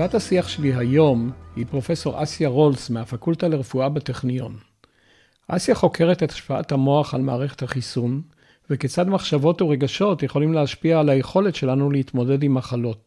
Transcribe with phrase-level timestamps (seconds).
[0.00, 4.56] בת השיח שלי היום היא פרופסור אסיה רולס מהפקולטה לרפואה בטכניון.
[5.48, 8.22] אסיה חוקרת את השפעת המוח על מערכת החיסון,
[8.70, 13.04] וכיצד מחשבות ורגשות יכולים להשפיע על היכולת שלנו להתמודד עם מחלות.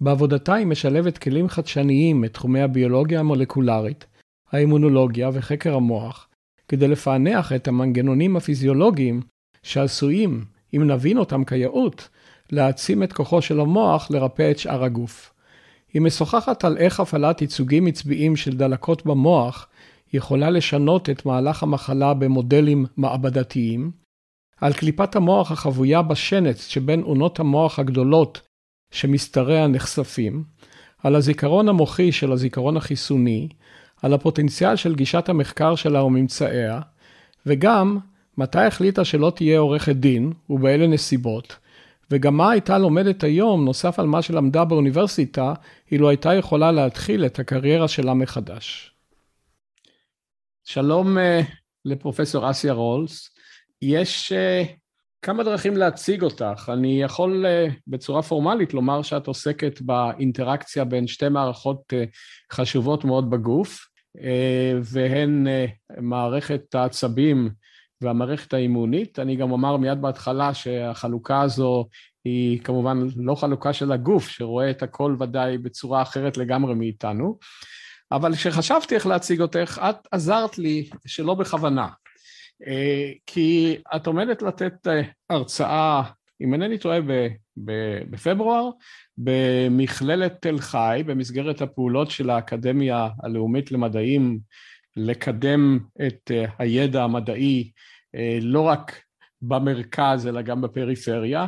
[0.00, 4.06] בעבודתה היא משלבת כלים חדשניים מתחומי הביולוגיה המולקולרית,
[4.52, 6.28] האימונולוגיה וחקר המוח,
[6.68, 9.20] כדי לפענח את המנגנונים הפיזיולוגיים
[9.62, 10.44] שעשויים,
[10.76, 12.08] אם נבין אותם כיאות,
[12.52, 15.29] להעצים את כוחו של המוח לרפא את שאר הגוף.
[15.92, 19.68] היא משוחחת על איך הפעלת ייצוגים עצביים של דלקות במוח
[20.12, 23.90] יכולה לשנות את מהלך המחלה במודלים מעבדתיים,
[24.60, 28.40] על קליפת המוח החבויה בשנץ שבין אונות המוח הגדולות
[28.90, 30.44] שמסתריה נחשפים,
[31.02, 33.48] על הזיכרון המוחי של הזיכרון החיסוני,
[34.02, 36.80] על הפוטנציאל של גישת המחקר שלה וממצאיה,
[37.46, 37.98] וגם
[38.38, 41.56] מתי החליטה שלא תהיה עורכת דין, ובאילו נסיבות,
[42.10, 45.54] וגם מה הייתה לומדת היום, נוסף על מה שלמדה באוניברסיטה,
[45.92, 48.94] אילו הייתה יכולה להתחיל את הקריירה שלה מחדש.
[50.64, 51.20] שלום uh,
[51.84, 53.30] לפרופסור אסיה רולס.
[53.82, 54.68] יש uh,
[55.22, 56.70] כמה דרכים להציג אותך.
[56.72, 61.92] אני יכול uh, בצורה פורמלית לומר שאת עוסקת באינטראקציה בין שתי מערכות
[62.52, 63.86] חשובות מאוד בגוף,
[64.82, 65.46] והן
[66.00, 67.50] מערכת העצבים
[68.02, 69.18] והמערכת האימונית.
[69.18, 71.86] אני גם אומר מיד בהתחלה שהחלוקה הזו
[72.24, 77.38] היא כמובן לא חלוקה של הגוף, שרואה את הכל ודאי בצורה אחרת לגמרי מאיתנו.
[78.12, 81.88] אבל כשחשבתי איך להציג אותך, את עזרת לי שלא בכוונה.
[82.66, 86.02] אה, כי את עומדת לתת אה, הרצאה,
[86.42, 86.98] אם אינני טועה,
[87.56, 88.70] בפברואר,
[89.18, 94.38] במכללת תל חי, במסגרת הפעולות של האקדמיה הלאומית למדעים,
[94.96, 97.70] לקדם את אה, הידע המדעי
[98.40, 99.02] לא רק
[99.42, 101.46] במרכז אלא גם בפריפריה,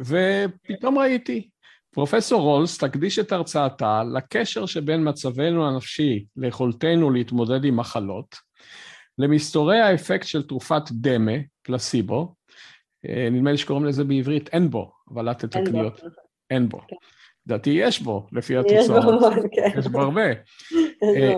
[0.00, 1.48] ופתאום ראיתי
[1.96, 8.36] פרופסור רולס תקדיש את הרצאתה לקשר שבין מצבנו הנפשי ליכולתנו להתמודד עם מחלות,
[9.18, 11.32] למסתורי האפקט של תרופת דמה,
[11.62, 12.34] פלסיבו,
[13.08, 16.02] אה, נדמה לי שקוראים לזה בעברית אין בו, אבל את תתקני אותי.
[16.50, 16.78] אין בו.
[16.78, 16.96] כן.
[17.46, 19.34] לדעתי יש בו, לפי התוצאות.
[19.52, 19.78] כן.
[19.78, 20.26] יש בו הרבה.
[20.30, 20.32] אה,
[21.16, 21.34] אה,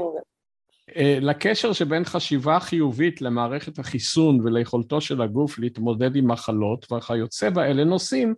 [1.00, 8.34] לקשר שבין חשיבה חיובית למערכת החיסון וליכולתו של הגוף להתמודד עם מחלות וכיוצא באלה נושאים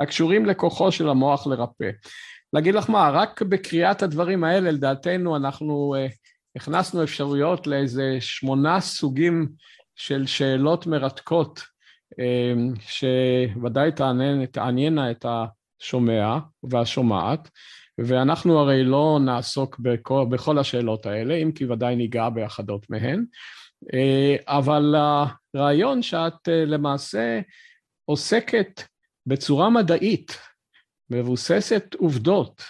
[0.00, 1.90] הקשורים לכוחו של המוח לרפא.
[2.52, 6.12] להגיד לך מה, רק בקריאת הדברים האלה, לדעתנו, אנחנו uh,
[6.56, 9.48] הכנסנו אפשרויות לאיזה שמונה סוגים
[9.96, 11.62] של שאלות מרתקות,
[12.12, 13.90] uh, שוודאי
[14.52, 17.48] תעניינה את השומע והשומעת,
[17.98, 23.24] ואנחנו הרי לא נעסוק בכל, בכל השאלות האלה, אם כי ודאי ניגע באחדות מהן,
[23.84, 24.94] uh, אבל
[25.54, 27.40] הרעיון שאת uh, למעשה
[28.04, 28.82] עוסקת
[29.26, 30.38] בצורה מדעית,
[31.10, 32.62] מבוססת עובדות,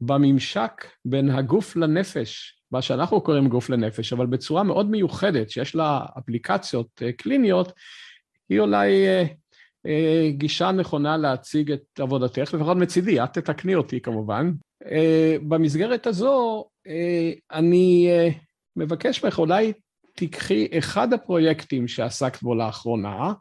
[0.00, 6.00] בממשק בין הגוף לנפש, מה שאנחנו קוראים גוף לנפש, אבל בצורה מאוד מיוחדת, שיש לה
[6.18, 7.72] אפליקציות אה, קליניות,
[8.48, 9.24] היא אולי אה, אה,
[10.30, 14.52] גישה נכונה להציג את עבודתך, לפחות מצידי, את תתקני אותי כמובן.
[15.48, 16.64] במסגרת הזו,
[17.52, 18.08] אני
[18.76, 19.72] מבקש ממך, אולי
[20.14, 23.32] תיקחי אחד הפרויקטים שעסקת בו לאחרונה,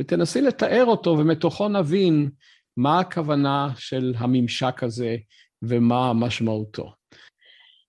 [0.00, 2.30] ותנסי לתאר אותו, ומתוכו נבין
[2.76, 5.16] מה הכוונה של הממשק הזה
[5.62, 6.92] ומה משמעותו.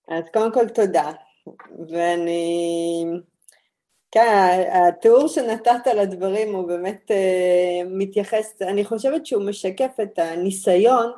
[0.10, 1.12] אז קודם כל תודה,
[1.90, 3.06] ואני...
[4.16, 11.12] כן, התיאור שנתת לדברים הוא באמת uh, מתייחס, אני חושבת שהוא משקף את הניסיון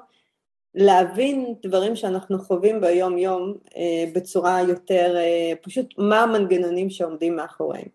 [0.76, 3.74] להבין דברים שאנחנו חווים ביום יום uh,
[4.14, 7.88] בצורה יותר, uh, פשוט מה המנגנונים שעומדים מאחוריהם.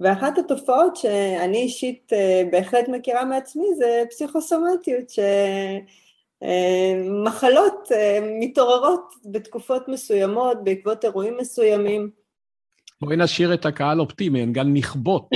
[0.00, 5.12] ואחת התופעות שאני אישית אה, בהחלט מכירה מעצמי זה פסיכוסומטיות,
[6.40, 7.88] שמחלות
[8.40, 12.21] מתעוררות בתקופות מסוימות, בעקבות אירועים מסוימים.
[13.02, 15.28] בואי נשאיר את הקהל אופטימי, הן גם נכבות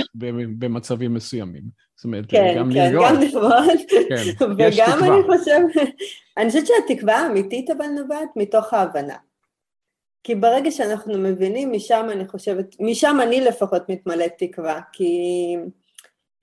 [0.59, 1.63] במצבים מסוימים.
[1.95, 2.93] זאת אומרת, כן, גם כן.
[2.95, 3.51] גם נכבות.
[4.09, 5.87] כן, וגם אני חושבת,
[6.37, 9.15] אני חושבת שהתקווה האמיתית אבל נובעת מתוך ההבנה.
[10.23, 15.13] כי ברגע שאנחנו מבינים, משם אני חושבת, משם אני לפחות מתמלאת תקווה, כי,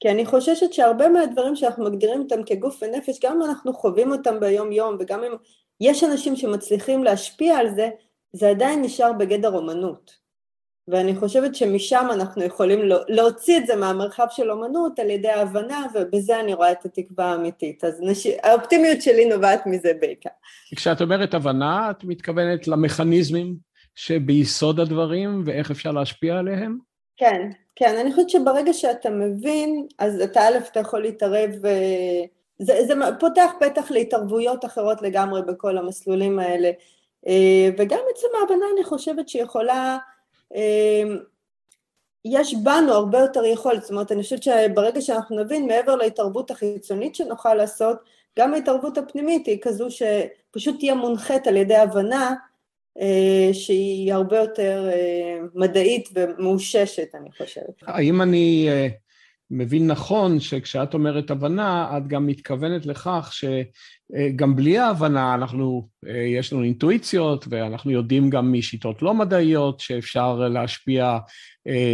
[0.00, 4.40] כי אני חוששת שהרבה מהדברים שאנחנו מגדירים אותם כגוף ונפש, גם אם אנחנו חווים אותם
[4.40, 5.32] ביום יום, וגם אם
[5.80, 7.90] יש אנשים שמצליחים להשפיע על זה,
[8.32, 10.23] זה עדיין נשאר בגדר אומנות.
[10.88, 16.40] ואני חושבת שמשם אנחנו יכולים להוציא את זה מהמרחב של אומנות על ידי ההבנה, ובזה
[16.40, 17.84] אני רואה את התקווה האמיתית.
[17.84, 18.26] אז נש...
[18.26, 20.30] האופטימיות שלי נובעת מזה בעיקר.
[20.76, 23.54] כשאת אומרת הבנה, את מתכוונת למכניזמים
[23.94, 26.78] שביסוד הדברים ואיך אפשר להשפיע עליהם?
[27.16, 27.96] כן, כן.
[28.00, 31.50] אני חושבת שברגע שאתה מבין, אז אתה א', אתה יכול להתערב
[32.58, 36.70] זה, זה פותח פתח להתערבויות אחרות לגמרי בכל המסלולים האלה,
[37.26, 39.98] אה, וגם עצם ההבנה אני חושבת שיכולה, אה,
[42.24, 47.14] יש בנו הרבה יותר יכולת, זאת אומרת אני חושבת שברגע שאנחנו נבין מעבר להתערבות החיצונית
[47.14, 47.96] שנוכל לעשות,
[48.38, 52.34] גם ההתערבות הפנימית היא כזו שפשוט תהיה מונחית על ידי הבנה
[53.00, 54.88] אה, שהיא הרבה יותר
[55.54, 57.82] מדעית ומאוששת אני חושבת.
[57.82, 58.68] האם אני
[59.50, 65.88] מבין נכון שכשאת אומרת הבנה, את גם מתכוונת לכך שגם בלי ההבנה אנחנו,
[66.36, 71.18] יש לנו אינטואיציות ואנחנו יודעים גם משיטות לא מדעיות שאפשר להשפיע,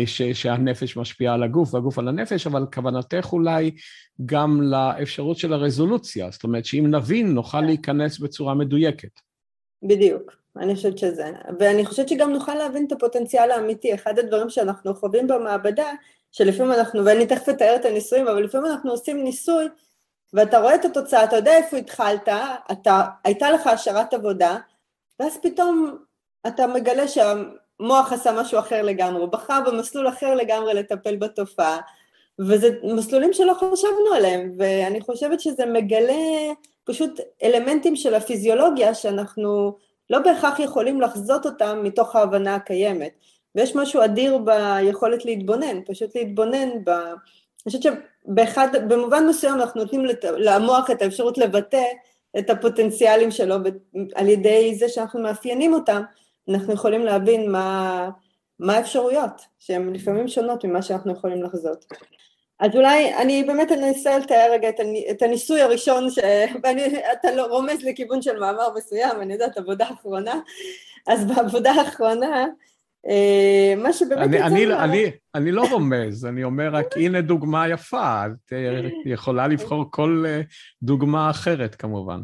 [0.07, 3.71] ש, שהנפש משפיעה על הגוף והגוף על הנפש, אבל כוונתך אולי
[4.27, 9.21] גם לאפשרות של הרזולוציה, זאת אומרת שאם נבין נוכל להיכנס בצורה מדויקת.
[9.83, 10.41] בדיוק.
[10.57, 11.25] אני חושבת שזה,
[11.59, 13.95] ואני חושבת שגם נוכל להבין את הפוטנציאל האמיתי.
[13.95, 15.87] אחד הדברים שאנחנו חווים במעבדה
[16.33, 19.69] שלפעמים אנחנו, ואני תכף אתאר את הניסויים, אבל לפעמים אנחנו עושים ניסוי
[20.33, 22.29] ואתה רואה את התוצאה, אתה יודע איפה התחלת,
[22.73, 24.57] אתה, הייתה לך השערת עבודה,
[25.21, 25.99] ואז פתאום
[26.47, 31.81] אתה מגלה שהמוח עשה משהו אחר לגמרי, הוא בחר במסלול אחר לגמרי לטפל בתופעה,
[32.39, 36.53] וזה מסלולים שלא חשבנו עליהם, ואני חושבת שזה מגלה
[36.85, 39.77] פשוט אלמנטים של הפיזיולוגיה שאנחנו
[40.11, 43.13] לא בהכרח יכולים לחזות אותם מתוך ההבנה הקיימת.
[43.55, 46.91] ויש משהו אדיר ביכולת להתבונן, פשוט להתבונן ב...
[46.91, 50.25] אני חושבת שבמובן מסוים אנחנו נותנים לת...
[50.25, 51.85] למוח את האפשרות לבטא
[52.39, 53.57] את הפוטנציאלים שלו
[54.15, 56.03] על ידי זה שאנחנו מאפיינים אותם,
[56.49, 58.11] אנחנו יכולים להבין מה,
[58.59, 61.85] מה האפשרויות, שהן לפעמים שונות ממה שאנחנו יכולים לחזות.
[62.61, 64.69] אז אולי אני באמת אנסה לתאר רגע
[65.11, 70.41] את הניסוי הראשון, שאתה לא רומז לכיוון של מאמר מסוים, אני יודעת, עבודה אחרונה,
[71.07, 72.47] אז בעבודה האחרונה
[73.77, 74.85] מה שבאמת אני, יצא אני, מה...
[74.85, 75.05] אני,
[75.35, 80.41] אני לא רומז, אני אומר רק הנה דוגמה יפה, את אה, יכולה לבחור כל אה,
[80.83, 82.21] דוגמה אחרת כמובן.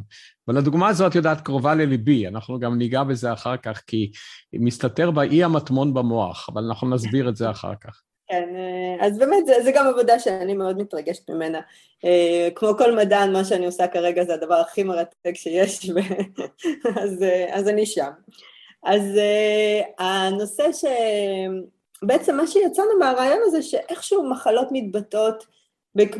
[0.49, 4.11] אבל הדוגמה הזאת, את יודעת, קרובה לליבי, אנחנו גם ניגע בזה אחר כך, כי
[4.53, 8.03] מסתתר בה אי המטמון במוח, אבל אנחנו נסביר את זה אחר כך.
[8.29, 8.49] כן,
[9.01, 11.61] אז באמת זה, זה גם עבודה שאני מאוד מתרגשת ממנה.
[12.55, 15.91] כמו כל מדען, מה שאני עושה כרגע זה הדבר הכי מרתק שיש,
[17.03, 18.11] אז, אז אני שם.
[18.87, 20.67] אז uh, הנושא
[22.03, 25.47] שבעצם מה שיצאנו מהרעיון הזה שאיכשהו מחלות מתבטאות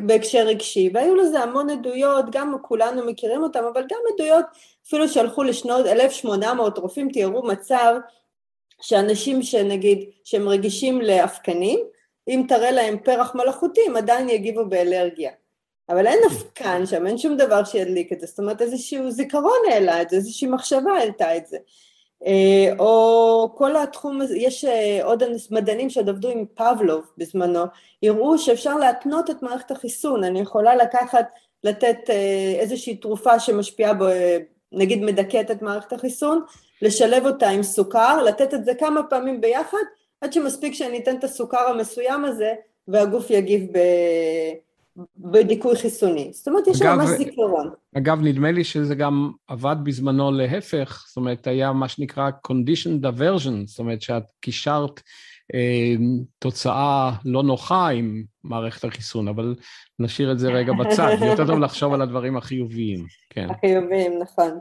[0.07, 4.45] בהקשר רגשי, והיו לזה המון עדויות, גם כולנו מכירים אותם, אבל גם עדויות
[4.87, 7.95] אפילו שהלכו לשנות 1800, רופאים תיארו מצב
[8.81, 11.81] שאנשים שנגיד, שהם רגישים לאפקנים,
[12.29, 15.31] אם תראה להם פרח מלאכותי, הם עדיין יגיבו באלרגיה.
[15.89, 20.03] אבל אין אבקן שם, אין שום דבר שידליק את זה, זאת אומרת איזשהו זיכרון העלה
[20.03, 21.59] את זה, איזושהי מחשבה העלתה את זה.
[22.27, 27.65] אה, או כל התחום הזה, יש אה, עוד מדענים שעוד עבדו עם פבלוב בזמנו,
[28.03, 31.27] יראו שאפשר להתנות את מערכת החיסון, אני יכולה לקחת,
[31.65, 34.05] לתת אה, איזושהי תרופה שמשפיעה, ב,
[34.73, 36.43] נגיד מדכאת את מערכת החיסון,
[36.83, 39.79] לשלב אותה עם סוכר, לתת את זה כמה פעמים ביחד,
[40.21, 42.55] עד שמספיק שאני אתן את הסוכר המסוים הזה
[42.89, 43.79] והגוף יגיב ב...
[45.17, 46.31] בדיכוי חיסוני.
[46.33, 47.71] זאת אומרת, יש שם ממש זיכרון.
[47.97, 53.67] אגב, נדמה לי שזה גם עבד בזמנו להפך, זאת אומרת, היה מה שנקרא condition diversion,
[53.67, 55.01] זאת אומרת שאת קישרת
[55.55, 55.95] אה,
[56.39, 59.55] תוצאה לא נוחה עם מערכת החיסון, אבל
[59.99, 63.47] נשאיר את זה רגע בצד, יותר טוב לחשוב על הדברים החיוביים, כן.
[63.51, 64.59] החיוביים, נכון.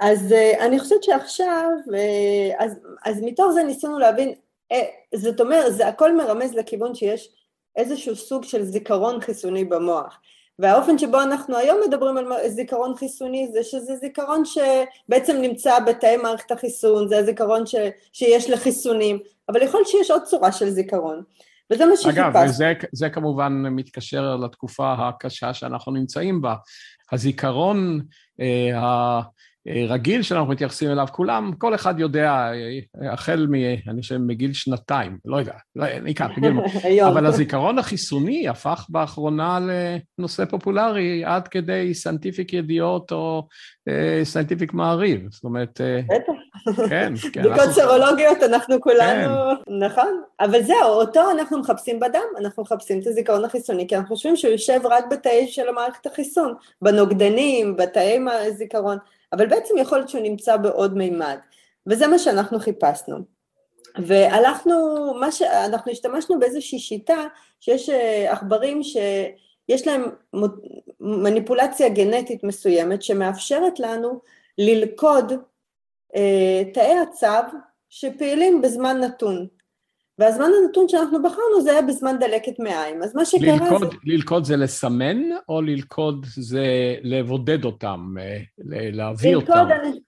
[0.00, 4.32] אז אה, אני חושבת שעכשיו, אה, אז, אז מתוך זה ניסינו להבין,
[4.72, 4.84] אה,
[5.14, 7.28] זאת אומרת, זה הכל מרמז לכיוון שיש
[7.76, 10.18] איזשהו סוג של זיכרון חיסוני במוח.
[10.58, 16.50] והאופן שבו אנחנו היום מדברים על זיכרון חיסוני זה שזה זיכרון שבעצם נמצא בתאי מערכת
[16.50, 17.74] החיסון, זה הזיכרון ש,
[18.12, 21.22] שיש לחיסונים, אבל יכול להיות שיש עוד צורה של זיכרון.
[21.72, 22.28] וזה מה שחיפשנו.
[22.28, 26.54] אגב, וזה זה כמובן מתקשר לתקופה הקשה שאנחנו נמצאים בה.
[27.12, 28.00] הזיכרון
[28.40, 29.20] אה,
[29.68, 32.50] רגיל שאנחנו מתייחסים אליו, כולם, כל אחד יודע,
[33.12, 33.54] החל מ...
[33.88, 36.52] אני חושב מגיל שנתיים, לא יודע, לא, ניקח, בגיל
[37.08, 39.58] אבל הזיכרון החיסוני הפך באחרונה
[40.18, 43.46] לנושא פופולרי עד כדי סנטיפיק ידיעות או
[44.22, 45.80] סנטיפיק מעריב, זאת אומרת...
[46.08, 46.32] בטח.
[46.88, 47.42] כן, כן.
[47.50, 49.34] בדיקות סרולוגיות אנחנו כולנו,
[49.66, 49.84] כן.
[49.84, 54.36] נכון, אבל זהו, אותו אנחנו מחפשים בדם, אנחנו מחפשים את הזיכרון החיסוני, כי אנחנו חושבים
[54.36, 58.98] שהוא יושב רק בתאי של המערכת החיסון, בנוגדנים, בתאי הזיכרון.
[59.32, 61.38] אבל בעצם יכול להיות שהוא נמצא בעוד מימד,
[61.86, 63.16] וזה מה שאנחנו חיפשנו.
[63.98, 64.74] והלכנו,
[65.20, 65.42] מה ש...
[65.42, 67.24] אנחנו השתמשנו באיזושהי שיטה
[67.60, 70.02] שיש אה, עכברים שיש להם
[71.00, 74.20] מניפולציה גנטית מסוימת שמאפשרת לנו
[74.58, 75.32] ללכוד
[76.16, 77.56] אה, תאי הצו
[77.88, 79.46] שפעילים בזמן נתון.
[80.18, 83.02] והזמן הנתון שאנחנו בחרנו זה היה בזמן דלקת מעיים.
[83.02, 83.96] אז מה שקרה ללכוד, זה...
[84.04, 86.66] ללכוד זה לסמן, או ללכוד זה
[87.02, 88.38] לבודד אותם, אה,
[88.92, 89.68] להביא ללכוד, אותם?
[89.82, 90.00] אני...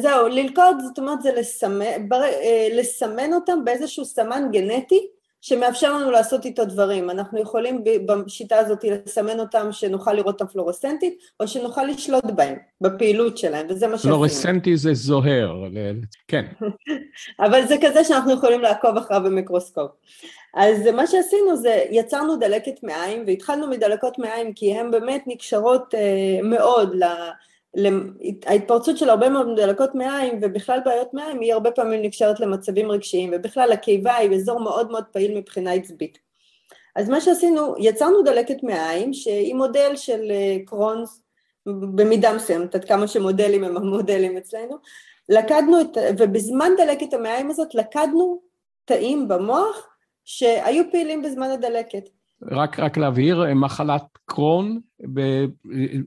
[0.00, 2.22] זהו, ללכוד זאת אומרת זה לסמן, בר...
[2.22, 5.08] אה, לסמן אותם באיזשהו סמן גנטי
[5.48, 7.10] שמאפשר לנו לעשות איתו דברים.
[7.10, 13.38] אנחנו יכולים בשיטה הזאת לסמן אותם שנוכל לראות אותם פלורסנטית, או שנוכל לשלוט בהם, בפעילות
[13.38, 14.14] שלהם, וזה מה שעשינו.
[14.14, 15.64] פלורסנטי זה זוהר,
[16.28, 16.44] כן.
[17.46, 19.90] אבל זה כזה שאנחנו יכולים לעקוב אחריו במיקרוסקופ.
[20.54, 26.38] אז מה שעשינו זה, יצרנו דלקת מעיים, והתחלנו מדלקות מעיים כי הן באמת נקשרות אה,
[26.42, 27.04] מאוד ל...
[28.46, 33.30] ההתפרצות של הרבה מאוד דלקות מעיים ובכלל בעיות מעיים היא הרבה פעמים נקשרת למצבים רגשיים
[33.34, 36.18] ובכלל הקיבה היא אזור מאוד מאוד פעיל מבחינה עצבית.
[36.96, 41.22] אז מה שעשינו, יצרנו דלקת מעיים שהיא מודל של אה, קרונס
[41.66, 44.76] במידה מסוימת, עד כמה שמודלים הם המודלים אצלנו,
[45.28, 48.40] לקדנו את, ובזמן דלקת המעיים הזאת לקדנו
[48.84, 49.88] תאים במוח
[50.24, 52.08] שהיו פעילים בזמן הדלקת.
[52.42, 54.80] רק, רק להבהיר, מחלת קרון,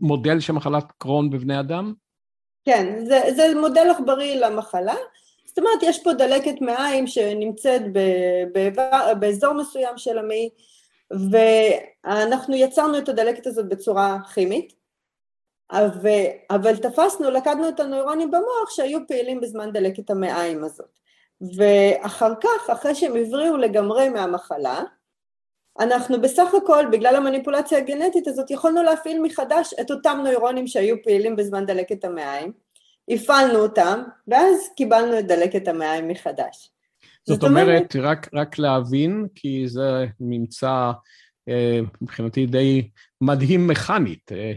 [0.02, 1.94] מודל של מחלת קרון בבני אדם?
[2.66, 4.96] כן, זה, זה מודל עכברי למחלה.
[5.46, 8.00] זאת אומרת, יש פה דלקת מעיים שנמצאת ב,
[8.54, 8.70] ב,
[9.20, 10.50] באזור מסוים של המעי,
[11.32, 14.74] ואנחנו יצרנו את הדלקת הזאת בצורה כימית,
[15.72, 21.00] אבל, אבל תפסנו, לקדנו את הנוירונים במוח שהיו פעילים בזמן דלקת המעיים הזאת.
[21.58, 24.84] ואחר כך, אחרי שהם הבריאו לגמרי מהמחלה,
[25.80, 31.36] אנחנו בסך הכל, בגלל המניפולציה הגנטית הזאת, יכולנו להפעיל מחדש את אותם נוירונים שהיו פעילים
[31.36, 32.52] בזמן דלקת המעיים,
[33.10, 36.72] הפעלנו אותם, ואז קיבלנו את דלקת המעיים מחדש.
[37.28, 40.92] זאת, זאת אומרת, אומרת רק, רק להבין, כי זה ממצא
[41.50, 42.90] אה, מבחינתי די
[43.22, 44.32] מדהים מכנית.
[44.32, 44.54] אה,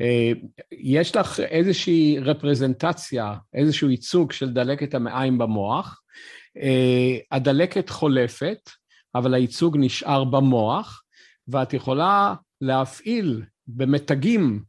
[0.00, 0.32] אה,
[0.72, 6.02] יש לך איזושהי רפרזנטציה, איזשהו ייצוג של דלקת המעיים במוח,
[6.56, 8.70] אה, הדלקת חולפת,
[9.14, 11.02] אבל הייצוג נשאר במוח,
[11.48, 14.62] ואת יכולה להפעיל במתגים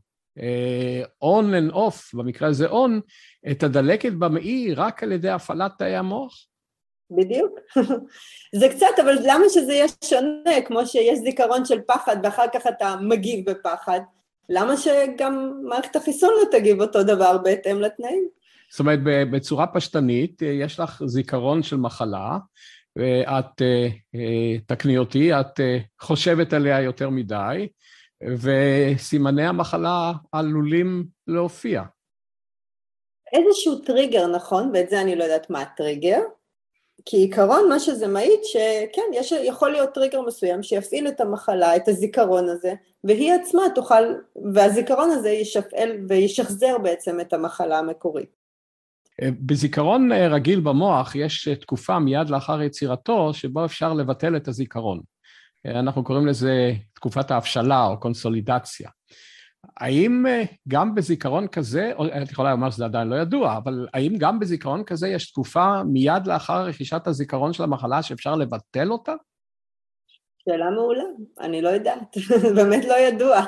[1.22, 3.00] און and off, במקרה הזה און,
[3.52, 6.46] את הדלקת במעי רק על ידי הפעלת תאי המוח?
[7.12, 7.60] בדיוק.
[8.60, 12.96] זה קצת, אבל למה שזה יהיה שונה, כמו שיש זיכרון של פחד ואחר כך אתה
[13.02, 14.00] מגיב בפחד?
[14.50, 18.28] למה שגם מערכת החיסון לא תגיב אותו דבר בהתאם לתנאים?
[18.72, 22.38] זאת אומרת, בצורה פשטנית, יש לך זיכרון של מחלה,
[22.96, 27.68] ואת, אה, אה, תקני אותי, את אה, חושבת עליה יותר מדי,
[28.38, 31.82] וסימני המחלה עלולים להופיע.
[33.34, 36.20] איזשהו טריגר, נכון, ואת זה אני לא יודעת מה הטריגר,
[37.06, 41.88] כי עיקרון מה שזה מעיד שכן, יש, יכול להיות טריגר מסוים שיפעיל את המחלה, את
[41.88, 42.74] הזיכרון הזה,
[43.04, 44.04] והיא עצמה תוכל,
[44.54, 48.45] והזיכרון הזה ישפעל וישחזר בעצם את המחלה המקורית.
[49.22, 55.00] בזיכרון אה, רגיל במוח יש אה, תקופה מיד לאחר יצירתו שבו אפשר לבטל את הזיכרון.
[55.66, 58.90] אה, אנחנו קוראים לזה תקופת ההבשלה או קונסולידציה.
[59.78, 60.26] האם
[60.68, 64.84] גם בזיכרון כזה, או את יכולה לומר שזה עדיין לא ידוע, אבל האם גם בזיכרון
[64.84, 69.14] כזה יש תקופה מיד לאחר רכישת הזיכרון של המחלה שאפשר לבטל אותה?
[70.50, 71.04] שאלה מעולה,
[71.40, 72.18] אני לא יודעת,
[72.56, 73.42] באמת לא ידוע.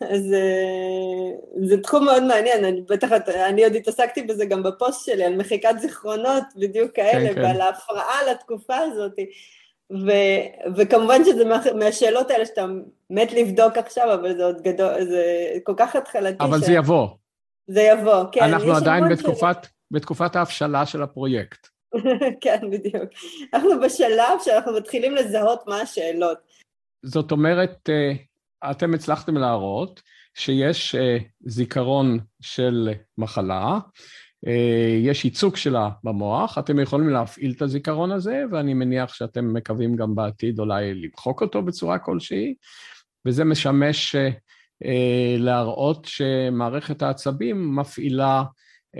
[0.00, 5.24] אז אה, זה תחום מאוד מעניין, אני בטח, אני עוד התעסקתי בזה גם בפוסט שלי,
[5.24, 7.42] על מחיקת זיכרונות בדיוק כאלה, כן, כן.
[7.42, 9.12] ועל ההפרעה לתקופה הזאת.
[9.90, 10.10] ו,
[10.76, 12.66] וכמובן שזה מה, מהשאלות האלה שאתה
[13.10, 15.24] מת לבדוק עכשיו, אבל זה עוד גדול, זה
[15.62, 16.44] כל כך התחלתי.
[16.44, 16.64] אבל ש...
[16.64, 17.08] זה יבוא.
[17.66, 18.44] זה יבוא, כן.
[18.44, 19.56] אנחנו עדיין בתקופת,
[19.90, 21.75] בתקופת ההבשלה של הפרויקט.
[22.42, 23.10] כן, בדיוק.
[23.54, 26.38] אנחנו בשלב שאנחנו מתחילים לזהות מה השאלות.
[27.02, 28.12] זאת אומרת, אה,
[28.70, 30.02] אתם הצלחתם להראות
[30.34, 32.88] שיש אה, זיכרון של
[33.18, 33.78] מחלה,
[34.46, 39.96] אה, יש ייצוג שלה במוח, אתם יכולים להפעיל את הזיכרון הזה, ואני מניח שאתם מקווים
[39.96, 42.54] גם בעתיד אולי למחוק אותו בצורה כלשהי,
[43.26, 44.16] וזה משמש
[45.38, 48.42] להראות שמערכת העצבים מפעילה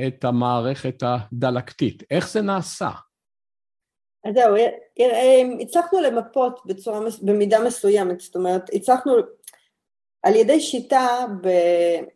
[0.07, 2.03] את המערכת הדלקתית.
[2.11, 2.91] איך זה נעשה?
[4.25, 4.55] אז זהו,
[5.61, 9.13] הצלחנו למפות בצורה, במידה מסוימת, זאת אומרת, הצלחנו
[10.23, 11.49] על ידי שיטה, ב,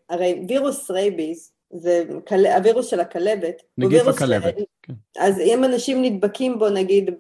[0.09, 2.05] הרי וירוס rabies, זה
[2.57, 3.63] הווירוס של הכלבת.
[3.79, 4.63] נגיף הכלבת, ש...
[4.83, 4.93] כן.
[5.19, 7.11] אז אם אנשים נדבקים בו נגיד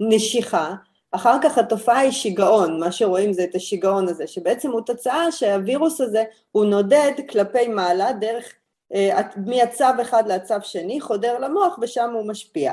[0.00, 0.74] בנשיכה,
[1.12, 6.00] אחר כך התופעה היא שיגעון, מה שרואים זה את השיגעון הזה, שבעצם הוא תוצאה שהווירוס
[6.00, 8.54] הזה הוא נודד כלפי מעלה דרך
[8.94, 12.72] אה, מהצו אחד לצו שני, חודר למוח ושם הוא משפיע.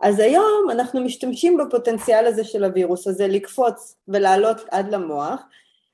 [0.00, 5.40] אז היום אנחנו משתמשים בפוטנציאל הזה של הווירוס הזה לקפוץ ולעלות עד למוח,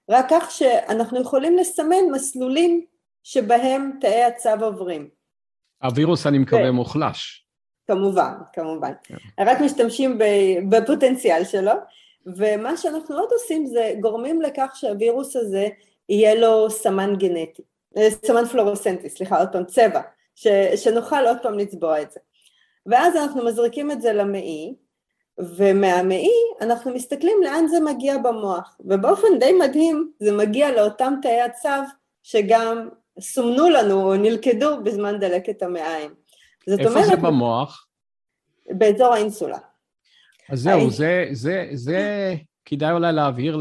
[0.09, 2.85] רק כך שאנחנו יכולים לסמן מסלולים
[3.23, 5.09] שבהם תאי הצו עוברים.
[5.83, 6.73] הווירוס, אני מקווה, ו...
[6.73, 7.47] מוחלש.
[7.87, 8.93] כמובן, כמובן.
[9.03, 9.15] כן.
[9.41, 10.19] רק משתמשים
[10.69, 11.73] בפוטנציאל שלו,
[12.27, 15.69] ומה שאנחנו עוד עושים זה גורמים לכך שהווירוס הזה
[16.09, 17.63] יהיה לו סמן גנטי,
[18.09, 20.01] סמן פלורוסנטי, סליחה, עוד פעם, צבע,
[20.35, 20.47] ש,
[20.77, 22.21] שנוכל עוד פעם לצבוע את זה.
[22.87, 24.75] ואז אנחנו מזריקים את זה למעי,
[25.39, 31.69] ומהמעי אנחנו מסתכלים לאן זה מגיע במוח, ובאופן די מדהים זה מגיע לאותם תאי הצו
[32.23, 32.89] שגם
[33.21, 36.15] סומנו לנו או נלכדו בזמן דלקת המעיים.
[36.67, 37.05] זאת איפה אומרת...
[37.05, 37.87] איפה זה במוח?
[38.71, 39.59] באזור האינסולה.
[40.51, 42.35] אז זהו, זה, זה, זה
[42.65, 43.59] כדאי אולי להבהיר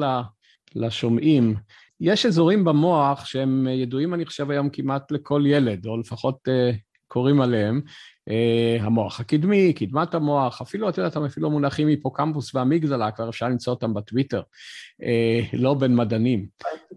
[0.75, 1.55] לשומעים.
[2.03, 6.75] יש אזורים במוח שהם ידועים, אני חושב, היום כמעט לכל ילד, או לפחות uh,
[7.07, 7.81] קוראים עליהם.
[8.29, 13.73] Uh, המוח הקדמי, קדמת המוח, אפילו, את יודעת, אפילו מונחים היפוקמפוס ואמיגדלה, כבר אפשר למצוא
[13.73, 14.41] אותם בטוויטר,
[15.01, 15.05] uh,
[15.53, 16.47] לא בין מדענים.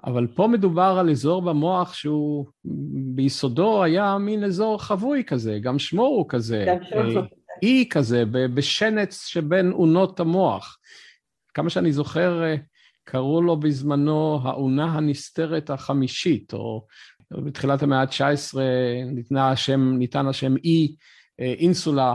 [0.04, 2.46] אבל פה מדובר על אזור במוח שהוא
[3.14, 6.76] ביסודו היה מין אזור חבוי כזה, גם שמו הוא כזה.
[7.62, 10.78] אי כזה, בשנץ שבין אונות המוח.
[11.54, 12.42] כמה שאני זוכר,
[13.08, 16.86] קראו לו בזמנו האונה הנסתרת החמישית, או
[17.30, 18.58] בתחילת המאה ה-19
[19.06, 20.96] ניתן השם, ניתן השם אי
[21.40, 22.14] אה, אינסולה,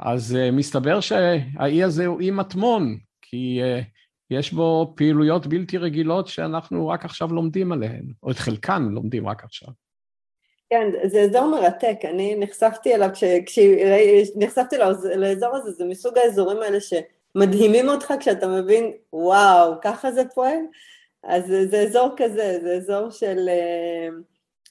[0.00, 3.80] אז אה, מסתבר שהאי הזה הוא אי מטמון, כי אה,
[4.30, 9.44] יש בו פעילויות בלתי רגילות שאנחנו רק עכשיו לומדים עליהן, או את חלקן לומדים רק
[9.44, 9.68] עכשיו.
[10.70, 13.10] כן, זה אזור מרתק, אני נחשפתי אליו,
[13.46, 14.76] כשנחשפתי
[15.16, 16.80] לאזור הזה, זה מסוג האזורים האלה
[17.36, 20.58] שמדהימים אותך כשאתה מבין, וואו, ככה זה פועל?
[21.24, 23.48] אז זה אזור כזה, זה אזור של...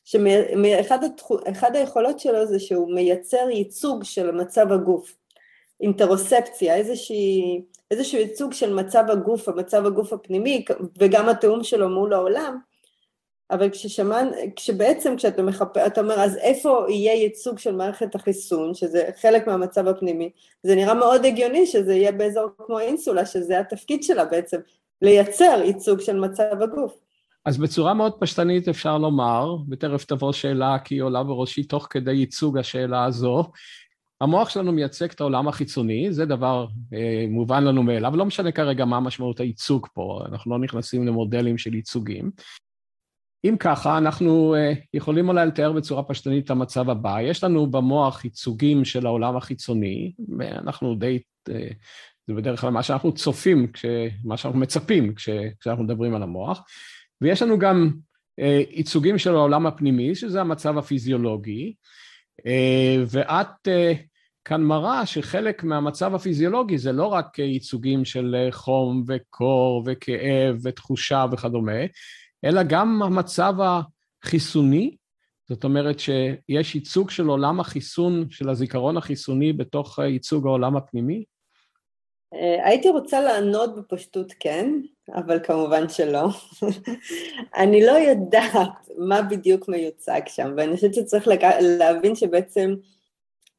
[0.05, 5.15] שאחד היכולות שלו זה שהוא מייצר ייצוג של מצב הגוף,
[5.81, 10.65] אינטרוספציה, איזושהי, איזשהו ייצוג של מצב הגוף, המצב הגוף הפנימי
[11.00, 12.57] וגם התיאום שלו מול העולם,
[13.52, 19.10] אבל כששמען, כשבעצם כשאתה מחפה, אתה אומר אז איפה יהיה ייצוג של מערכת החיסון, שזה
[19.22, 20.30] חלק מהמצב הפנימי,
[20.64, 24.58] זה נראה מאוד הגיוני שזה יהיה באזור כמו אינסולה, שזה התפקיד שלה בעצם,
[25.02, 26.94] לייצר ייצוג של מצב הגוף.
[27.46, 32.13] אז בצורה מאוד פשטנית אפשר לומר, ותכף תבוא שאלה כי היא עולה בראשי תוך כדי
[32.13, 33.43] ייצוג השאלה הזו,
[34.22, 38.86] המוח שלנו מייצג את העולם החיצוני, זה דבר אה, מובן לנו מאליו, לא משנה כרגע
[38.86, 42.32] מה משמעות הייצוג פה, אנחנו לא נכנסים למודלים של ייצוגים.
[43.49, 47.21] אם ככה, אנחנו אה, יכולים אולי לתאר בצורה פשטנית את המצב הבא.
[47.21, 51.67] יש לנו במוח ייצוגים של העולם החיצוני, ואנחנו די, אה,
[52.27, 53.67] זה בדרך כלל מה שאנחנו צופים,
[54.23, 56.63] מה שאנחנו מצפים כשאנחנו מדברים על המוח.
[57.21, 57.91] ויש לנו גם
[58.39, 61.73] אה, ייצוגים של העולם הפנימי, שזה המצב הפיזיולוגי,
[63.08, 63.67] ואת
[64.45, 71.81] כאן מראה שחלק מהמצב הפיזיולוגי זה לא רק ייצוגים של חום וקור וכאב ותחושה וכדומה,
[72.43, 73.54] אלא גם המצב
[74.24, 74.95] החיסוני,
[75.50, 81.24] זאת אומרת שיש ייצוג של עולם החיסון, של הזיכרון החיסוני בתוך ייצוג העולם הפנימי?
[82.34, 84.71] אה, הייתי רוצה לענות בפשטות כן,
[85.15, 86.28] אבל כמובן שלא.
[87.63, 91.28] אני לא יודעת מה בדיוק מיוצג שם, ואני חושבת שצריך
[91.62, 92.76] להבין שבעצם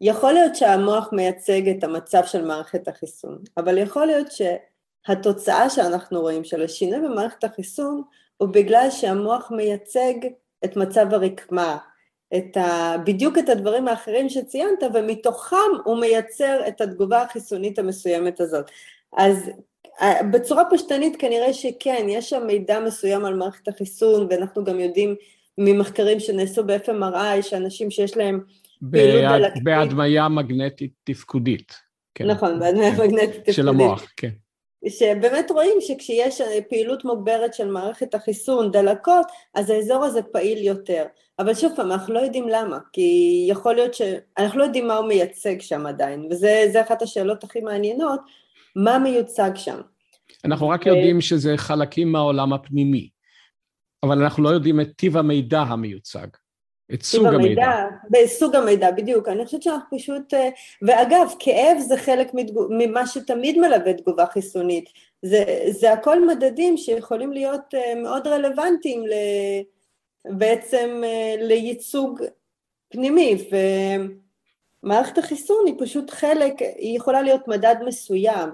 [0.00, 6.44] יכול להיות שהמוח מייצג את המצב של מערכת החיסון, אבל יכול להיות שהתוצאה שאנחנו רואים
[6.44, 8.02] של השינוי במערכת החיסון
[8.36, 10.14] הוא בגלל שהמוח מייצג
[10.64, 11.76] את מצב הרקמה,
[12.36, 12.96] את ה...
[13.04, 18.70] בדיוק את הדברים האחרים שציינת, ומתוכם הוא מייצר את התגובה החיסונית המסוימת הזאת.
[19.16, 19.50] אז
[20.32, 25.14] בצורה פשטנית כנראה שכן, יש שם מידע מסוים על מערכת החיסון, ואנחנו גם יודעים
[25.58, 28.40] ממחקרים שנעשו ב-FMRI, שאנשים שיש להם
[28.90, 29.64] פעילות דלקתית...
[29.64, 31.72] בהדמיה מגנטית תפקודית.
[32.14, 32.26] כן.
[32.26, 33.54] נכון, בהדמיה מגנטית תפקודית.
[33.54, 34.30] של המוח, כן.
[34.88, 41.04] שבאמת רואים שכשיש פעילות מוגברת של מערכת החיסון, דלקות, אז האזור הזה פעיל יותר.
[41.38, 44.02] אבל שוב פעם, אנחנו לא יודעים למה, כי יכול להיות ש...
[44.38, 48.20] אנחנו לא יודעים מה הוא מייצג שם עדיין, וזה אחת השאלות הכי מעניינות,
[48.76, 49.80] מה מיוצג שם.
[50.44, 53.08] אנחנו רק יודעים שזה חלקים מהעולם הפנימי,
[54.02, 56.26] אבל אנחנו לא יודעים את טיב המידע המיוצג.
[56.94, 57.64] את סוג המידע.
[57.64, 57.86] המידע.
[58.10, 59.28] בסוג המידע, בדיוק.
[59.28, 60.34] אני חושבת שאנחנו פשוט...
[60.34, 60.48] אה,
[60.82, 64.88] ואגב, כאב זה חלק מתגוב, ממה שתמיד מלווה תגובה חיסונית.
[65.22, 69.12] זה, זה הכל מדדים שיכולים להיות אה, מאוד רלוונטיים ל,
[70.24, 72.22] בעצם אה, לייצוג
[72.88, 73.36] פנימי,
[74.82, 78.50] ומערכת החיסון היא פשוט חלק, היא יכולה להיות מדד מסוים.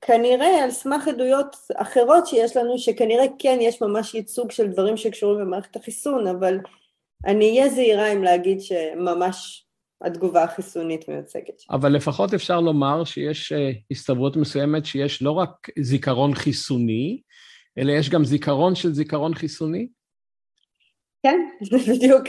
[0.00, 5.40] כנראה על סמך עדויות אחרות שיש לנו, שכנראה כן יש ממש ייצוג של דברים שקשורים
[5.40, 6.58] במערכת החיסון, אבל
[7.26, 9.66] אני אהיה זהירה אם להגיד שממש
[10.00, 11.62] התגובה החיסונית מיוצגת.
[11.70, 17.20] אבל לפחות אפשר לומר שיש אה, הסתברות מסוימת שיש לא רק זיכרון חיסוני,
[17.78, 19.88] אלא יש גם זיכרון של זיכרון חיסוני?
[21.22, 22.22] כן, זה בדיוק,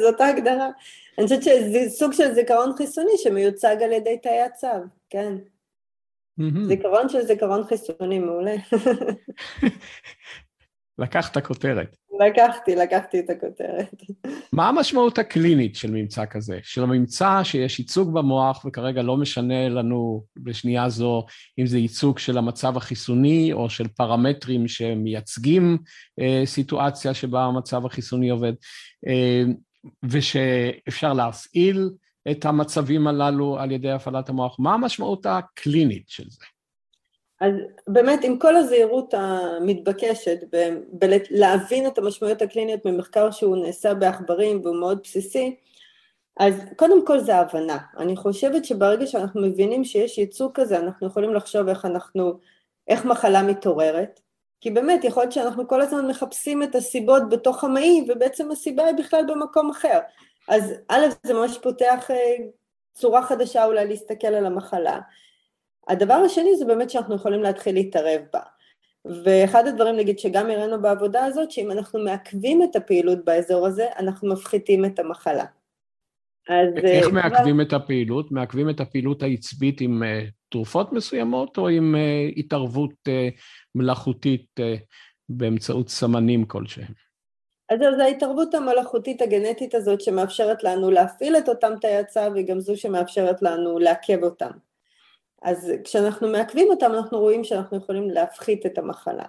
[0.00, 0.68] זאת ההגדרה.
[1.18, 4.66] אני חושבת שזה סוג של זיכרון חיסוני שמיוצג על ידי תאי הצו,
[5.10, 5.34] כן.
[6.66, 8.54] זיכרון של זיכרון חיסוני, מעולה.
[10.98, 11.96] לקחת כותרת.
[12.26, 14.02] לקחתי, לקחתי את הכותרת.
[14.52, 16.58] מה המשמעות הקלינית של ממצא כזה?
[16.62, 21.26] של הממצא שיש ייצוג במוח, וכרגע לא משנה לנו בשנייה זו
[21.58, 25.78] אם זה ייצוג של המצב החיסוני או של פרמטרים שמייצגים
[26.20, 28.52] אה, סיטואציה שבה המצב החיסוני עובד,
[29.06, 29.42] אה,
[30.04, 31.90] ושאפשר להפעיל
[32.30, 34.56] את המצבים הללו על ידי הפעלת המוח.
[34.58, 36.44] מה המשמעות הקלינית של זה?
[37.40, 37.54] אז
[37.86, 40.38] באמת עם כל הזהירות המתבקשת
[40.92, 45.56] בלהבין את המשמעויות הקליניות ממחקר שהוא נעשה בעכברים והוא מאוד בסיסי,
[46.36, 47.78] אז קודם כל זה הבנה.
[47.98, 52.38] אני חושבת שברגע שאנחנו מבינים שיש ייצוג כזה, אנחנו יכולים לחשוב איך אנחנו,
[52.88, 54.20] איך מחלה מתעוררת,
[54.60, 58.94] כי באמת יכול להיות שאנחנו כל הזמן מחפשים את הסיבות בתוך המעי, ובעצם הסיבה היא
[58.94, 59.98] בכלל במקום אחר.
[60.48, 62.36] אז א', זה ממש פותח אה,
[62.94, 64.98] צורה חדשה אולי להסתכל על המחלה.
[65.88, 68.40] הדבר השני זה באמת שאנחנו יכולים להתחיל להתערב בה.
[69.24, 74.32] ואחד הדברים נגיד שגם הראינו בעבודה הזאת, שאם אנחנו מעכבים את הפעילות באזור הזה, אנחנו
[74.32, 75.44] מפחיתים את המחלה.
[76.48, 76.84] אז...
[76.84, 78.32] איך uh, מעכבים את הפעילות?
[78.32, 83.40] מעכבים את הפעילות העצבית עם uh, תרופות מסוימות, או עם uh, התערבות uh,
[83.74, 84.62] מלאכותית uh,
[85.28, 86.92] באמצעות סמנים כלשהם?
[87.70, 92.60] אז זו ההתערבות המלאכותית הגנטית הזאת שמאפשרת לנו להפעיל את אותם תאי הצו, והיא גם
[92.60, 94.50] זו שמאפשרת לנו לעכב אותם.
[95.42, 99.24] אז כשאנחנו מעכבים אותם אנחנו רואים שאנחנו יכולים להפחית את המחלה.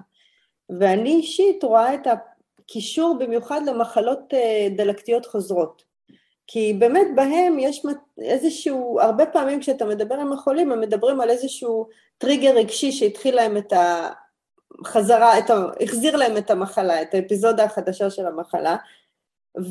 [0.80, 5.84] ואני אישית רואה את הקישור במיוחד למחלות אה, דלקתיות חוזרות.
[6.48, 7.86] כי באמת בהם יש
[8.22, 13.58] איזשהו, הרבה פעמים כשאתה מדבר עם החולים הם מדברים על איזשהו טריגר רגשי שהתחיל להם
[13.58, 13.74] את
[14.82, 18.76] החזרה, את ה, החזיר להם את המחלה, את האפיזודה החדשה של המחלה,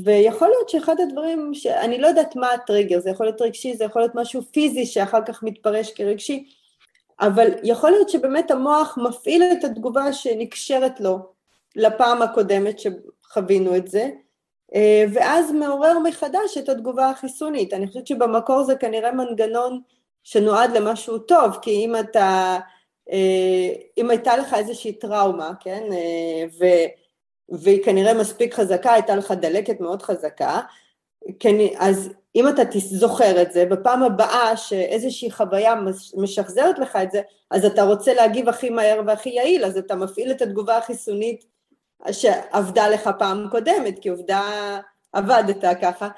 [0.05, 4.03] ויכול להיות שאחד הדברים, שאני לא יודעת מה הטריגר, זה יכול להיות רגשי, זה יכול
[4.03, 6.49] להיות משהו פיזי שאחר כך מתפרש כרגשי,
[7.21, 11.19] אבל יכול להיות שבאמת המוח מפעיל את התגובה שנקשרת לו
[11.77, 14.11] לפעם הקודמת שחווינו את זה,
[14.75, 17.73] אה, ואז מעורר מחדש את התגובה החיסונית.
[17.73, 19.81] אני חושבת שבמקור זה כנראה מנגנון
[20.25, 22.59] שנועד למשהו טוב, כי אם אתה,
[23.13, 23.69] אה,
[23.99, 26.65] אם הייתה לך איזושהי טראומה, כן, אה, ו...
[27.49, 30.61] והיא כנראה מספיק חזקה, הייתה לך דלקת מאוד חזקה,
[31.41, 35.75] כן, אז אם אתה זוכר את זה, בפעם הבאה שאיזושהי חוויה
[36.17, 40.31] משחזרת לך את זה, אז אתה רוצה להגיב הכי מהר והכי יעיל, אז אתה מפעיל
[40.31, 41.45] את התגובה החיסונית
[42.11, 44.43] שעבדה לך פעם קודמת, כי עובדה,
[45.13, 46.09] עבדת ככה,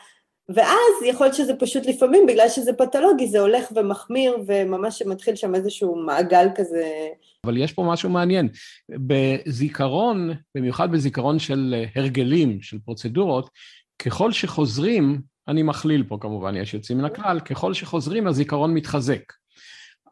[0.48, 5.54] ואז יכול להיות שזה פשוט לפעמים, בגלל שזה פתולוגי, זה הולך ומחמיר, וממש מתחיל שם
[5.54, 7.08] איזשהו מעגל כזה.
[7.44, 8.48] אבל יש פה משהו מעניין.
[8.88, 13.50] בזיכרון, במיוחד בזיכרון של הרגלים, של פרוצדורות,
[13.98, 19.32] ככל שחוזרים, אני מכליל פה כמובן, יש יוצאים מן הכלל, ככל שחוזרים הזיכרון מתחזק.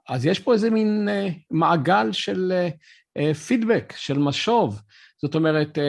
[0.08, 2.68] אז יש פה איזה מין uh, מעגל של
[3.46, 4.80] פידבק, uh, של משוב.
[5.22, 5.80] זאת אומרת, uh,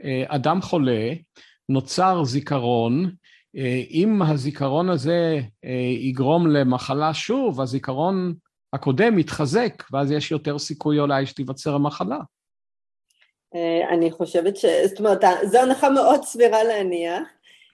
[0.00, 1.12] uh, אדם חולה,
[1.68, 3.10] נוצר זיכרון, אה,
[3.90, 8.34] אם הזיכרון הזה אה, יגרום למחלה שוב, הזיכרון
[8.72, 12.18] הקודם יתחזק, ואז יש יותר סיכוי אולי שתיווצר המחלה.
[13.54, 14.64] אה, אני חושבת ש...
[14.84, 17.22] זאת אומרת, זו הנחה מאוד סבירה להניח,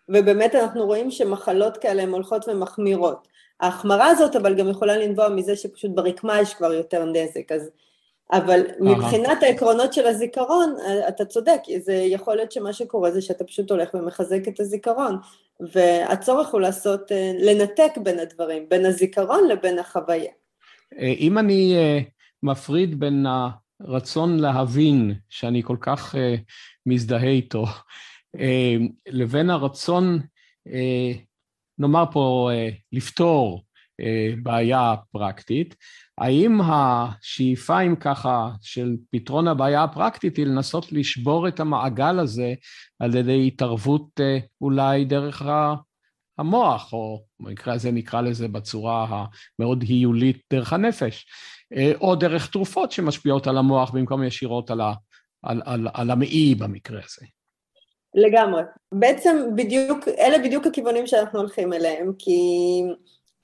[0.08, 3.28] ובאמת אנחנו רואים שמחלות כאלה הן הולכות ומחמירות.
[3.60, 7.70] ההחמרה הזאת אבל גם יכולה לנבוע מזה שפשוט ברקמה יש כבר יותר נזק, אז
[8.32, 10.76] אבל מבחינת העקרונות של הזיכרון,
[11.08, 15.18] אתה צודק, זה יכול להיות שמה שקורה זה שאתה פשוט הולך ומחזק את הזיכרון,
[15.72, 20.32] והצורך הוא לעשות, אה, לנתק בין הדברים, בין הזיכרון לבין החוויה.
[20.98, 22.00] אה, אם אני אה,
[22.42, 23.26] מפריד בין
[23.80, 26.14] הרצון להבין, שאני כל כך
[26.86, 27.64] מזדהה איתו,
[29.08, 30.20] לבין הרצון,
[31.78, 32.50] נאמר פה,
[32.92, 33.62] לפתור
[34.42, 35.74] בעיה פרקטית,
[36.18, 42.54] האם השאיפה אם ככה של פתרון הבעיה הפרקטית היא לנסות לשבור את המעגל הזה
[42.98, 45.42] על ידי התערבות אה, אולי דרך
[46.38, 49.26] המוח, או במקרה הזה נקרא לזה בצורה
[49.58, 51.26] המאוד היולית דרך הנפש,
[51.76, 54.92] אה, או דרך תרופות שמשפיעות על המוח במקום ישירות על, ה,
[55.42, 57.26] על, על, על המעי במקרה הזה.
[58.14, 58.62] לגמרי.
[58.92, 62.40] בעצם בדיוק, אלה בדיוק הכיוונים שאנחנו הולכים אליהם, כי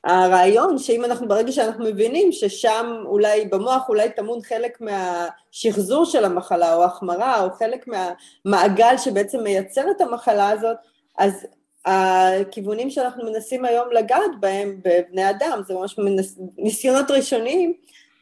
[0.09, 6.75] הרעיון שאם אנחנו, ברגע שאנחנו מבינים ששם אולי במוח אולי טמון חלק מהשחזור של המחלה
[6.75, 10.77] או החמרה או חלק מהמעגל שבעצם מייצר את המחלה הזאת,
[11.19, 11.47] אז
[11.85, 17.73] הכיוונים שאנחנו מנסים היום לגעת בהם בבני אדם, זה ממש מנס, ניסיונות ראשוניים,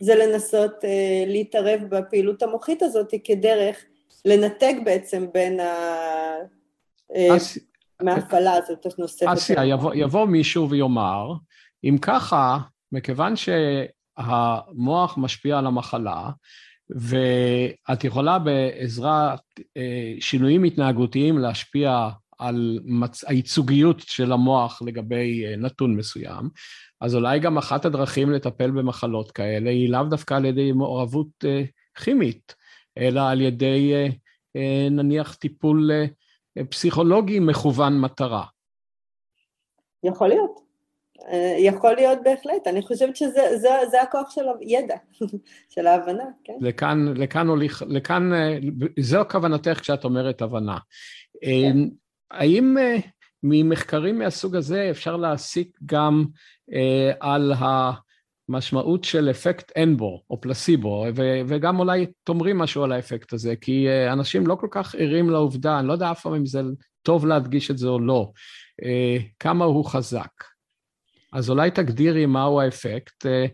[0.01, 3.77] זה לנסות אה, להתערב בפעילות המוחית הזאת כדרך
[4.25, 5.61] לנתק בעצם בין
[7.13, 7.59] אס...
[8.03, 9.29] מההפעלה הזאת הנוספת.
[9.33, 11.33] אסיה, יבוא, יבוא מישהו ויאמר,
[11.85, 12.59] אם ככה,
[12.93, 16.31] מכיוון שהמוח משפיע על המחלה,
[16.91, 19.41] ואת יכולה בעזרת
[20.21, 22.09] שינויים התנהגותיים להשפיע
[22.39, 23.25] על מצ...
[23.25, 26.49] הייצוגיות של המוח לגבי נתון מסוים,
[27.01, 31.63] אז אולי גם אחת הדרכים לטפל במחלות כאלה היא לאו דווקא על ידי מעורבות אה,
[32.05, 32.55] כימית,
[32.99, 34.07] אלא על ידי אה,
[34.57, 35.91] אה, נניח טיפול
[36.71, 38.45] פסיכולוגי מכוון מטרה.
[40.05, 40.66] יכול להיות.
[41.59, 44.97] יכול להיות בהחלט, אני חושבת שזה זה, זה הכוח של הידע,
[45.75, 46.53] של ההבנה, כן.
[46.61, 48.31] לכאן, לכאן הוליך, לכאן,
[49.01, 50.79] זו כוונתך כשאת אומרת הבנה.
[51.43, 51.77] כן.
[52.31, 52.77] האם
[53.43, 56.25] ממחקרים מהסוג הזה אפשר להסיק גם
[56.73, 57.53] אה, על
[58.49, 63.89] המשמעות של אפקט אנבו או פלסיבו, ו- וגם אולי תאמרי משהו על האפקט הזה, כי
[63.89, 66.63] אה, אנשים לא כל כך ערים לעובדה, אני לא יודע אף פעם אם זה
[67.03, 68.31] טוב להדגיש את זה או לא,
[68.85, 70.31] אה, כמה הוא חזק.
[71.37, 73.47] אז אולי תגדירי מהו האפקט, אה,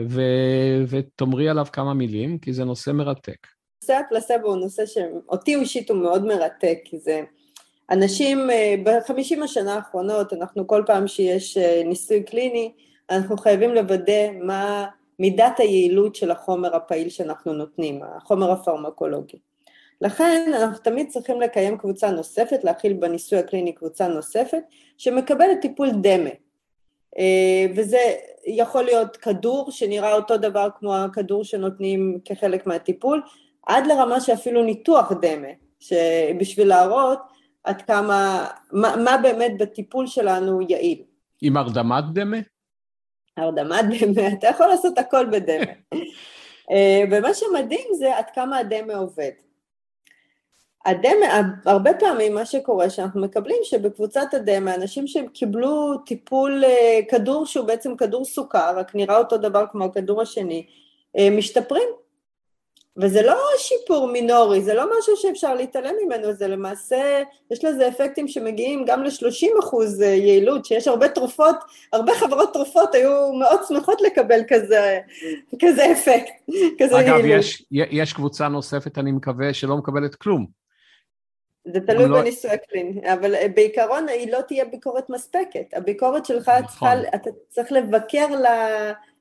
[0.00, 3.46] ו- ותאמרי עליו כמה מילים, כי זה נושא מרתק.
[3.82, 7.22] נושא הפלסבו הוא נושא שאותי אישית הוא מאוד מרתק, כי זה...
[7.90, 12.72] אנשים, אה, בחמישים השנה האחרונות, אנחנו כל פעם שיש אה, ניסוי קליני,
[13.10, 14.86] אנחנו חייבים לוודא מה
[15.18, 19.38] מידת היעילות של החומר הפעיל שאנחנו נותנים, החומר הפרמקולוגי.
[20.00, 24.62] לכן אנחנו תמיד צריכים לקיים קבוצה נוספת, להכיל בניסוי הקליני קבוצה נוספת,
[24.98, 26.30] שמקבלת טיפול דמה.
[27.18, 27.98] אה, וזה
[28.46, 33.22] יכול להיות כדור שנראה אותו דבר כמו הכדור שנותנים כחלק מהטיפול,
[33.66, 35.48] עד לרמה שאפילו ניתוח דמה,
[35.80, 37.18] שבשביל להראות
[37.64, 41.02] עד כמה, מה, מה באמת בטיפול שלנו יעיל.
[41.42, 42.36] עם הרדמת דמה?
[43.36, 45.72] הרדמת דמה, אתה יכול לעשות הכל בדמה.
[46.70, 49.30] אה, ומה שמדהים זה עד כמה הדמה עובד.
[50.86, 57.66] הדמה, הרבה פעמים מה שקורה שאנחנו מקבלים שבקבוצת הדמה אנשים שקיבלו טיפול אה, כדור שהוא
[57.66, 60.66] בעצם כדור סוכר, רק נראה אותו דבר כמו הכדור השני,
[61.18, 61.88] אה, משתפרים
[62.96, 68.28] וזה לא שיפור מינורי, זה לא משהו שאפשר להתעלם ממנו, זה למעשה, יש לזה אפקטים
[68.28, 71.56] שמגיעים גם ל-30 אחוז אה, יעילות, שיש הרבה תרופות,
[71.92, 74.98] הרבה חברות תרופות היו מאוד שמחות לקבל כזה,
[75.62, 76.32] כזה אפקט,
[76.78, 77.24] כזה אגב, יעילות.
[77.24, 80.63] אגב, יש, יש קבוצה נוספת, אני מקווה, שלא מקבלת כלום.
[81.72, 82.20] זה תלוי לא...
[82.20, 86.66] בניסוי הקליני, אבל אה, בעיקרון היא לא תהיה ביקורת מספקת, הביקורת שלך נכון.
[86.66, 88.46] צריכה, אתה צריך לבקר ל...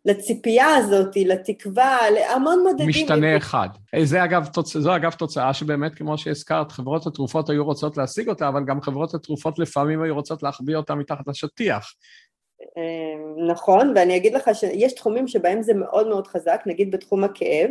[0.06, 2.88] לציפייה הזאת, לתקווה, להמון מדדים.
[2.88, 3.67] משתנה אחד.
[4.03, 4.77] זה אגב, תוצ...
[4.77, 9.13] זו אגב תוצאה שבאמת, כמו שהזכרת, חברות התרופות היו רוצות להשיג אותה, אבל גם חברות
[9.13, 11.93] התרופות לפעמים היו רוצות להחביא אותה מתחת לשטיח.
[12.77, 17.69] אמ, נכון, ואני אגיד לך שיש תחומים שבהם זה מאוד מאוד חזק, נגיד בתחום הכאב.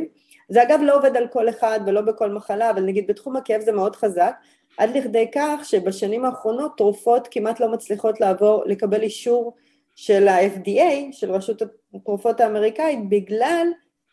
[0.49, 3.73] זה אגב לא עובד על כל אחד ולא בכל מחלה, אבל נגיד בתחום הכאב זה
[3.73, 4.35] מאוד חזק,
[4.79, 9.57] עד לכדי כך שבשנים האחרונות תרופות כמעט לא מצליחות לעבור, לקבל אישור
[9.97, 11.63] של ה-FDA, של רשות
[11.95, 13.67] התרופות האמריקאית, בגלל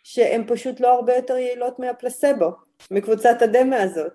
[0.03, 2.51] שהן פשוט לא הרבה יותר יעילות מהפלסבו,
[2.91, 4.11] מקבוצת הדמה הזאת.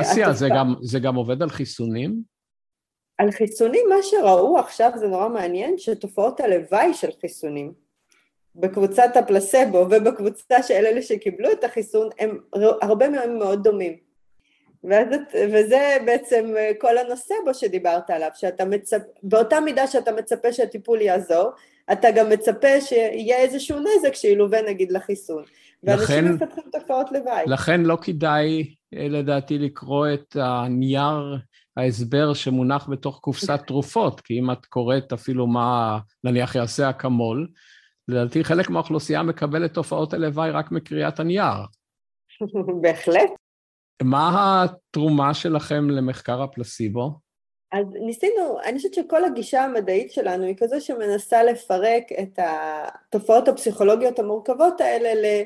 [0.00, 2.22] אסיה, זה, גם, זה גם עובד על חיסונים?
[3.18, 7.72] על חיסונים, מה שראו עכשיו זה נורא מעניין, שתופעות הלוואי של חיסונים
[8.54, 12.38] בקבוצת הפלסבו ובקבוצה של אלה שקיבלו את החיסון הם
[12.82, 14.09] הרבה מאוד מאוד דומים.
[14.84, 15.06] ואז,
[15.52, 19.02] וזה בעצם אה, כל הנושא בו שדיברת עליו, שאתה מצפ...
[19.22, 21.50] באותה מידה שאתה מצפה שהטיפול יעזור,
[21.92, 25.42] אתה גם מצפה שיהיה איזשהו נזק שילווה נגיד לחיסון.
[25.82, 27.44] ואנשים מפתחים תופעות לוואי.
[27.46, 31.36] לכן לא כדאי אה, לדעתי לקרוא את הנייר
[31.76, 37.48] ההסבר שמונח בתוך קופסת תרופות, כי אם את קוראת אפילו מה נניח יעשה אקמול,
[38.08, 41.64] לדעתי חלק מהאוכלוסייה מקבלת תופעות הלוואי רק מקריאת הנייר.
[42.82, 43.30] בהחלט.
[44.02, 47.10] מה התרומה שלכם למחקר הפלסיבו?
[47.72, 54.18] אז ניסינו, אני חושבת שכל הגישה המדעית שלנו היא כזו שמנסה לפרק את התופעות הפסיכולוגיות
[54.18, 55.42] המורכבות האלה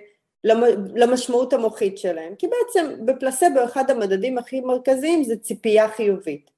[0.94, 2.34] למשמעות המוחית שלהם.
[2.34, 6.50] כי בעצם בפלסבו אחד המדדים הכי מרכזיים זה ציפייה חיובית.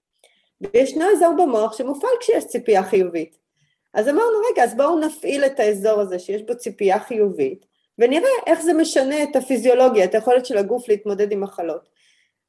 [0.60, 3.38] וישנו אזור במוח שמופעל כשיש ציפייה חיובית.
[3.94, 7.65] אז אמרנו, רגע, אז בואו נפעיל את האזור הזה שיש בו ציפייה חיובית,
[7.98, 11.88] ונראה איך זה משנה את הפיזיולוגיה, את היכולת של הגוף להתמודד עם מחלות.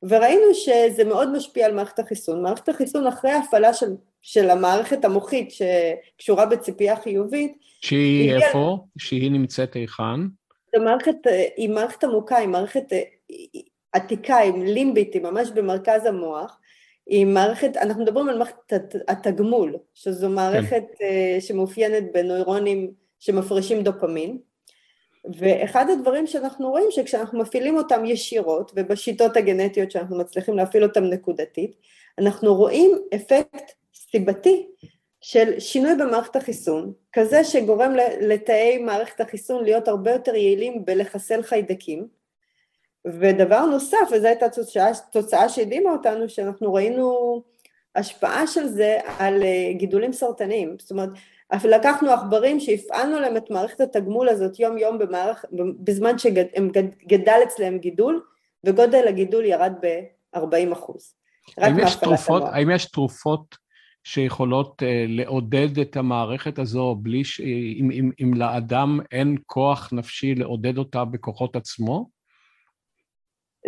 [0.04, 2.42] וראינו שזה מאוד משפיע על מערכת החיסון.
[2.42, 3.88] מערכת החיסון אחרי ההפעלה של,
[4.22, 7.58] של המערכת המוחית שקשורה בציפייה חיובית.
[7.82, 8.70] שהיא איפה?
[8.72, 8.76] על...
[8.98, 10.22] שהיא נמצאת היכן?
[10.76, 11.16] זו מערכת,
[11.58, 12.86] היא מערכת עמוקה, היא מערכת
[13.92, 16.60] עתיקה, היא לימבית, היא ממש במרכז המוח.
[17.08, 18.74] היא מערכת, אנחנו מדברים על מערכת
[19.08, 21.38] התגמול, שזו מערכת כן.
[21.40, 24.38] שמאופיינת בנוירונים שמפרישים דופמין.
[25.36, 31.76] ואחד הדברים שאנחנו רואים שכשאנחנו מפעילים אותם ישירות, ובשיטות הגנטיות שאנחנו מצליחים להפעיל אותם נקודתית,
[32.18, 33.72] אנחנו רואים אפקט
[34.12, 34.68] סיבתי
[35.22, 42.08] של שינוי במערכת החיסון, כזה שגורם לתאי מערכת החיסון להיות הרבה יותר יעילים בלחסל חיידקים,
[43.06, 44.46] ודבר נוסף, וזו הייתה
[45.12, 47.42] תוצאה, שהדהימה אותנו, שאנחנו ראינו
[47.96, 51.10] השפעה של זה על אה, גידולים סרטניים, זאת אומרת,
[51.54, 55.46] לקחנו עכברים שהפעלנו להם את מערכת התגמול הזאת יום יום במערכ...
[55.80, 58.22] בזמן שגדל אצלם גידול,
[58.64, 61.14] וגודל הגידול ירד ב-40 אחוז.
[61.58, 63.56] האם יש, תרופות, האם יש תרופות
[64.04, 67.40] שיכולות uh, לעודד את המערכת הזו בלי ש...
[67.80, 72.10] אם, אם, אם לאדם אין כוח נפשי לעודד אותה בכוחות עצמו?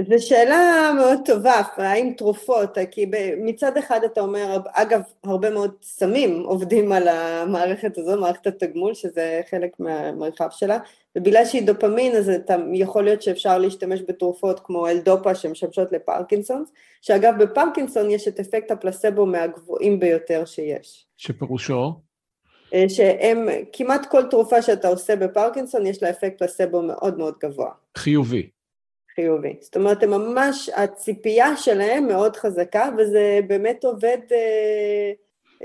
[0.08, 6.44] זו שאלה מאוד טובה, האם תרופות, כי מצד אחד אתה אומר, אגב, הרבה מאוד סמים
[6.44, 10.78] עובדים על המערכת הזו, מערכת התגמול, שזה חלק מהמרחב שלה,
[11.16, 16.64] ובגלל שהיא דופמין, אז אתה, יכול להיות שאפשר להשתמש בתרופות כמו אלדופה שמשמשות לפרקינסון,
[17.02, 21.06] שאגב, בפרקינסון יש את אפקט הפלסבו מהגבוהים ביותר שיש.
[21.18, 21.94] שפירושו?
[22.74, 27.70] אה, שהם, כמעט כל תרופה שאתה עושה בפרקינסון, יש לה אפקט פלסבו מאוד מאוד גבוה.
[27.98, 28.50] חיובי.
[29.20, 29.54] חיובי.
[29.62, 35.12] זאת אומרת, הם ממש, הציפייה שלהם מאוד חזקה, וזה באמת עובד אה,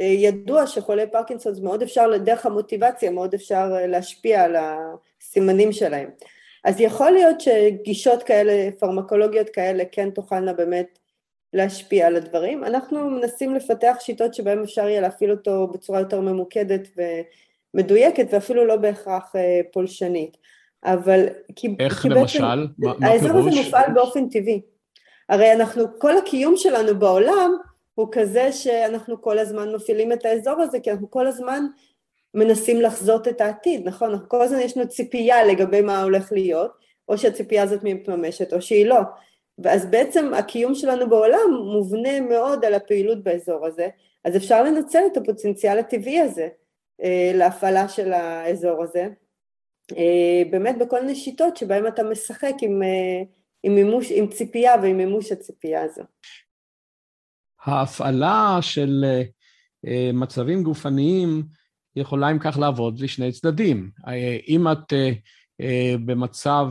[0.00, 6.10] אה, ידוע שחולי פרקינסון, מאוד אפשר, דרך המוטיבציה, מאוד אפשר אה, להשפיע על הסימנים שלהם.
[6.64, 10.98] אז יכול להיות שגישות כאלה, פרמקולוגיות כאלה, כן תוכלנה באמת
[11.52, 12.64] להשפיע על הדברים.
[12.64, 16.88] אנחנו מנסים לפתח שיטות שבהן אפשר יהיה להפעיל אותו בצורה יותר ממוקדת
[17.74, 20.36] ומדויקת, ואפילו לא בהכרח אה, פולשנית.
[20.84, 21.26] אבל...
[21.56, 22.38] כי, איך כי למשל?
[22.38, 24.60] בעצם, מה, מה האזור הזה מופעל באופן טבעי.
[25.28, 27.56] הרי אנחנו, כל הקיום שלנו בעולם
[27.94, 31.64] הוא כזה שאנחנו כל הזמן מפעילים את האזור הזה, כי אנחנו כל הזמן
[32.34, 34.10] מנסים לחזות את העתיד, נכון?
[34.10, 36.70] אנחנו כל הזמן יש לנו ציפייה לגבי מה הולך להיות,
[37.08, 39.00] או שהציפייה הזאת מתממשת או שהיא לא.
[39.58, 43.88] ואז בעצם הקיום שלנו בעולם מובנה מאוד על הפעילות באזור הזה,
[44.24, 46.48] אז אפשר לנצל את הפוטנציאל הטבעי הזה
[47.02, 49.08] אה, להפעלה של האזור הזה,
[50.50, 53.22] באמת בכל מיני שיטות שבהן אתה משחק עם, אה,
[53.62, 56.02] עם, מימוש, עם ציפייה ועם מימוש הציפייה הזו.
[57.64, 59.04] ההפעלה של
[59.86, 61.42] אה, מצבים גופניים
[61.96, 63.90] יכולה אם כך לעבוד לשני צדדים.
[64.48, 64.92] אם את
[66.04, 66.66] במצב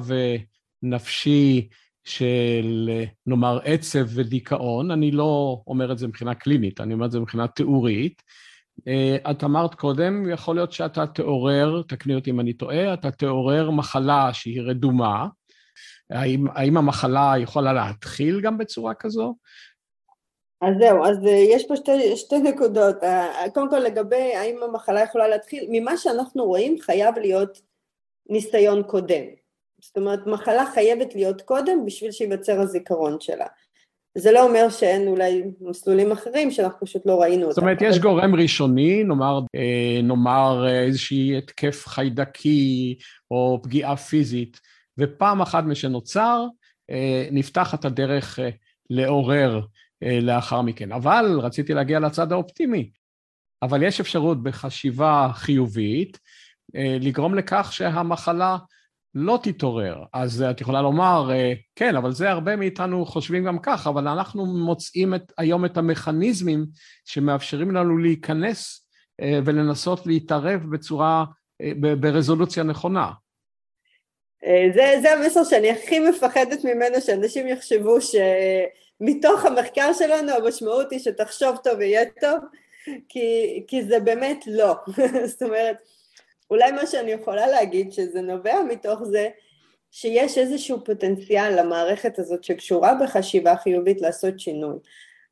[0.81, 1.69] נפשי
[2.03, 2.89] של
[3.25, 7.47] נאמר עצב ודיכאון, אני לא אומר את זה מבחינה קלינית, אני אומר את זה מבחינה
[7.47, 8.52] תיאורית, אה,
[9.31, 14.29] את אמרת קודם, יכול להיות שאתה תעורר, תקני אותי אם אני טועה, אתה תעורר מחלה
[14.33, 15.27] שהיא רדומה.
[16.09, 19.35] האם, האם המחלה יכולה להתחיל גם בצורה כזו?
[20.61, 23.03] אז זהו, אז אה, יש פה שתי, שתי נקודות.
[23.03, 27.61] אה, קודם כל לגבי האם המחלה יכולה להתחיל, ממה שאנחנו רואים חייב להיות
[28.29, 29.23] ניסיון קודם.
[29.81, 33.47] זאת אומרת, מחלה חייבת להיות קודם בשביל שייווצר הזיכרון שלה.
[34.17, 37.51] זה לא אומר שאין אולי מסלולים אחרים שאנחנו פשוט לא ראינו אותם.
[37.51, 42.97] זאת אומרת, יש גורם ראשוני, נאמר, אה, נאמר איזושהי התקף חיידקי
[43.31, 44.59] או פגיעה פיזית,
[44.97, 46.45] ופעם אחת משנוצר,
[46.89, 48.49] אה, נפתחת הדרך אה,
[48.89, 49.61] לעורר
[50.21, 50.91] לאחר מכן.
[50.91, 52.89] אבל רציתי להגיע לצד האופטימי.
[53.61, 56.19] אבל יש אפשרות בחשיבה חיובית
[56.73, 58.57] לגרום לכך שהמחלה
[59.15, 60.03] לא תתעורר.
[60.13, 64.45] אז את יכולה לומר, אה, כן, אבל זה הרבה מאיתנו חושבים גם כך, אבל אנחנו
[64.45, 66.65] מוצאים את, היום את המכניזמים
[67.05, 68.87] שמאפשרים לנו להיכנס
[69.21, 71.25] אה, ולנסות להתערב בצורה,
[71.61, 73.11] אה, ברזולוציה נכונה.
[74.73, 81.57] זה, זה המסר שאני הכי מפחדת ממנו, שאנשים יחשבו שמתוך המחקר שלנו המשמעות היא שתחשוב
[81.63, 82.39] טוב ויהיה טוב,
[83.09, 84.75] כי, כי זה באמת לא.
[85.31, 85.77] זאת אומרת,
[86.53, 89.29] אולי מה שאני יכולה להגיד שזה נובע מתוך זה
[89.91, 94.75] שיש איזשהו פוטנציאל למערכת הזאת שקשורה בחשיבה חיובית לעשות שינוי,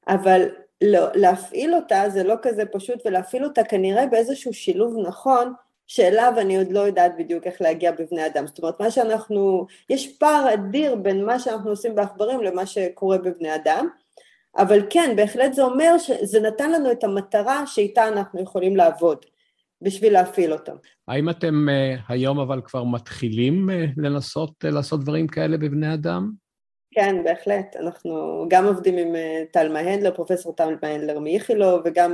[0.07, 0.49] אבל
[0.81, 5.53] לא, להפעיל אותה זה לא כזה פשוט ולהפעיל אותה כנראה באיזשהו שילוב נכון
[5.87, 8.47] שאליו אני עוד לא יודעת בדיוק איך להגיע בבני אדם.
[8.47, 13.55] זאת אומרת, מה שאנחנו, יש פער אדיר בין מה שאנחנו עושים בעכברים למה שקורה בבני
[13.55, 13.87] אדם,
[14.57, 19.25] אבל כן, בהחלט זה אומר שזה נתן לנו את המטרה שאיתה אנחנו יכולים לעבוד.
[19.81, 20.75] בשביל להפעיל אותם.
[21.07, 26.31] האם אתם uh, היום אבל כבר מתחילים uh, לנסות uh, לעשות דברים כאלה בבני אדם?
[26.93, 27.75] כן, בהחלט.
[27.79, 29.15] אנחנו גם עובדים עם
[29.53, 32.13] טלמה הנדלר, פרופסור טלמה הנדלר מאיכילוב, וגם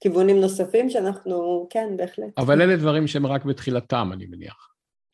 [0.00, 2.38] בכיוונים נוספים שאנחנו, כן, בהחלט.
[2.38, 4.67] אבל אלה דברים שהם רק בתחילתם, אני מניח.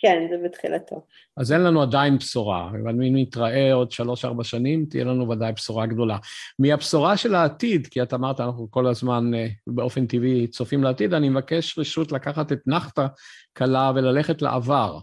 [0.05, 1.07] כן, זה בתחילתו.
[1.37, 5.87] אז אין לנו עדיין בשורה, אבל אם נתראה עוד שלוש-ארבע שנים, תהיה לנו ודאי בשורה
[5.87, 6.19] גדולה.
[6.59, 11.29] מהבשורה של העתיד, כי את אמרת, אנחנו כל הזמן אה, באופן טבעי צופים לעתיד, אני
[11.29, 13.07] מבקש רשות לקחת את נחתה
[13.53, 14.99] קלה וללכת לעבר.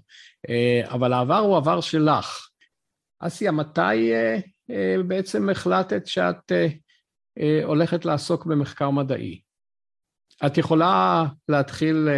[0.84, 2.48] אבל העבר הוא עבר שלך.
[3.20, 4.12] אסיה, מתי
[5.08, 6.52] בעצם החלטת שאת
[7.66, 9.42] הולכת לעסוק במחקר מדעי?
[10.46, 12.10] את יכולה להתחיל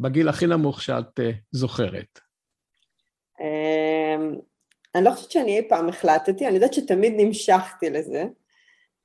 [0.00, 1.20] בגיל הכי נמוך שאת
[1.52, 2.20] זוכרת.
[3.40, 4.34] אמ,
[4.94, 8.24] אני לא חושבת שאני אי פעם החלטתי, אני יודעת שתמיד נמשכתי לזה.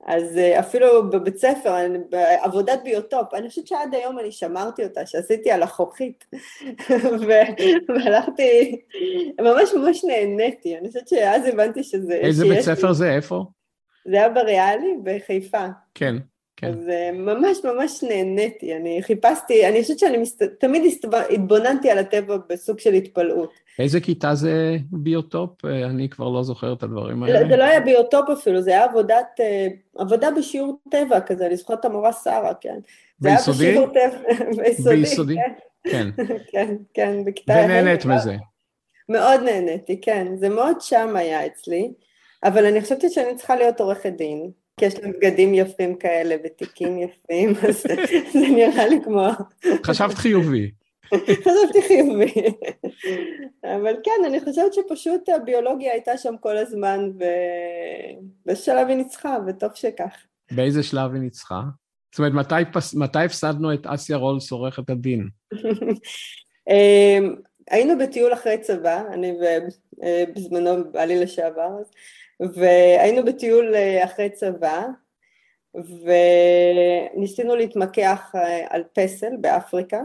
[0.06, 1.76] אז אה, אפילו בבית ספר,
[2.10, 6.26] בעבודת ביוטופ, אני חושבת שעד היום אני שמרתי אותה, שעשיתי על החוכית,
[7.88, 8.82] והלכתי,
[9.42, 12.14] ממש ממש נהניתי, אני חושבת שאז הבנתי שזה...
[12.14, 13.16] איזה בית ספר זה?
[13.16, 13.46] איפה?
[14.06, 15.66] זה היה בריאלי בחיפה.
[15.96, 16.16] כן.
[16.56, 16.68] כן.
[16.68, 20.44] אז ממש ממש נהניתי, אני חיפשתי, אני חושבת שאני מסת...
[20.60, 20.84] תמיד
[21.30, 23.54] התבוננתי על הטבע בסוג של התפלאות.
[23.80, 25.66] איזה כיתה זה ביוטופ?
[25.66, 27.50] אה, אני כבר לא זוכר את הדברים האלה.
[27.50, 31.80] זה לא היה ביוטופ אפילו, זה היה עבודת, אה, עבודה בשיעור טבע כזה, אני זוכרת
[31.80, 32.80] את המורה שרה, כן.
[33.20, 33.58] ביסודי?
[33.58, 34.96] זה היה בשיעור טבע, ביסודי.
[34.96, 35.36] ביסודי,
[35.84, 36.10] כן.
[36.52, 37.54] כן, כן, בכיתה...
[37.54, 38.36] ונהנית מזה.
[39.10, 41.94] מאוד נהניתי, כן, זה מאוד שם היה אצלי,
[42.44, 44.52] אבל אני חשבתי שאני צריכה להיות עורכת דין.
[44.80, 47.84] כי יש להם בגדים יפים כאלה ותיקים יפים, אז
[48.34, 49.28] זה נראה לי כמו...
[49.86, 50.72] חשבת חיובי.
[51.16, 52.34] חשבתי חיובי.
[53.64, 59.70] אבל כן, אני חושבת שפשוט הביולוגיה הייתה שם כל הזמן, ובאיזה שלב היא ניצחה, וטוב
[59.76, 60.16] שכך.
[60.52, 61.62] באיזה שלב היא ניצחה?
[62.12, 62.96] זאת אומרת, מתי, פס...
[62.96, 65.28] מתי הפסדנו את אסיה רולס עורכת הדין?
[67.70, 69.38] היינו בטיול אחרי צבא, אני
[70.36, 71.70] בזמנו בעלי לשעבר,
[72.40, 74.86] והיינו בטיול אה, אחרי צבא,
[77.16, 80.02] וניסינו להתמקח אה, על פסל באפריקה,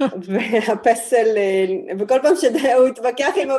[0.26, 1.64] והפסל, אה,
[1.98, 3.50] וכל פעם שהוא התווכח עם,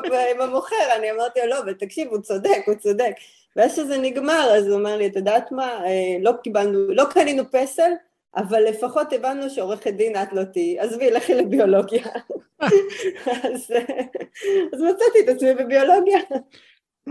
[0.41, 3.11] המוכר, אני אמרתי לו, לא, אבל תקשיב, הוא צודק, הוא צודק.
[3.55, 5.81] ואז שזה נגמר, אז הוא אומר לי, את יודעת מה,
[6.21, 7.91] לא קיבלנו, לא קנינו פסל,
[8.35, 12.05] אבל לפחות הבנו שעורכת דין את לא תהיי, עזבי, לכי לביולוגיה.
[13.43, 13.71] אז,
[14.73, 16.19] אז מצאתי את עצמי בביולוגיה.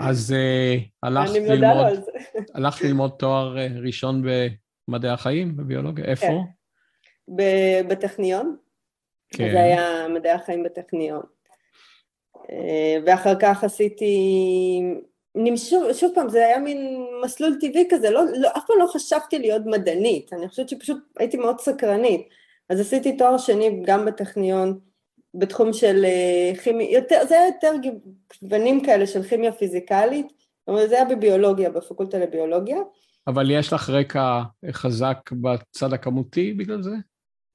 [0.00, 2.04] אז uh, הלכת ללמוד,
[2.54, 4.22] הלכת ללמוד תואר uh, ראשון
[4.88, 6.26] במדעי החיים, בביולוגיה, איפה?
[6.26, 7.38] כן.
[7.88, 8.56] בטכניון.
[9.30, 9.50] כן.
[9.52, 11.22] זה היה מדעי החיים בטכניון.
[12.36, 12.50] Uh,
[13.06, 14.14] ואחר כך עשיתי,
[15.41, 19.39] נמשו, שוב פעם, זה היה מין מסלול טבעי כזה, לא, לא, אף פעם לא חשבתי
[19.39, 22.28] להיות מדענית, אני חושבת שפשוט הייתי מאוד סקרנית.
[22.68, 24.78] אז עשיתי תואר שני גם בטכניון,
[25.34, 27.72] בתחום של אה, כימיה, יותר, זה היה יותר
[28.43, 30.26] גוונים כאלה של כימיה פיזיקלית,
[30.68, 32.78] אומרת זה היה בביולוגיה, בפקולטה לביולוגיה.
[33.26, 36.95] אבל יש לך רקע חזק בצד הכמותי בגלל זה?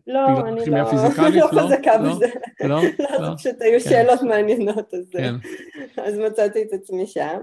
[0.08, 2.10] לא, בגלל אני לא, לא, לא חזקה לא?
[2.10, 2.28] בזה.
[2.64, 2.82] לא?
[3.10, 3.36] לא, לא.
[3.38, 3.90] פשוט היו כן.
[3.90, 5.36] שאלות מעניינות, אז, כן.
[6.06, 7.38] אז מצאתי את עצמי שם.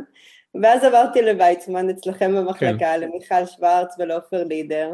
[0.62, 3.00] ואז עברתי לוויצמן אצלכם במחלקה, כן.
[3.00, 4.90] למיכל שוורץ ולעופר לידר.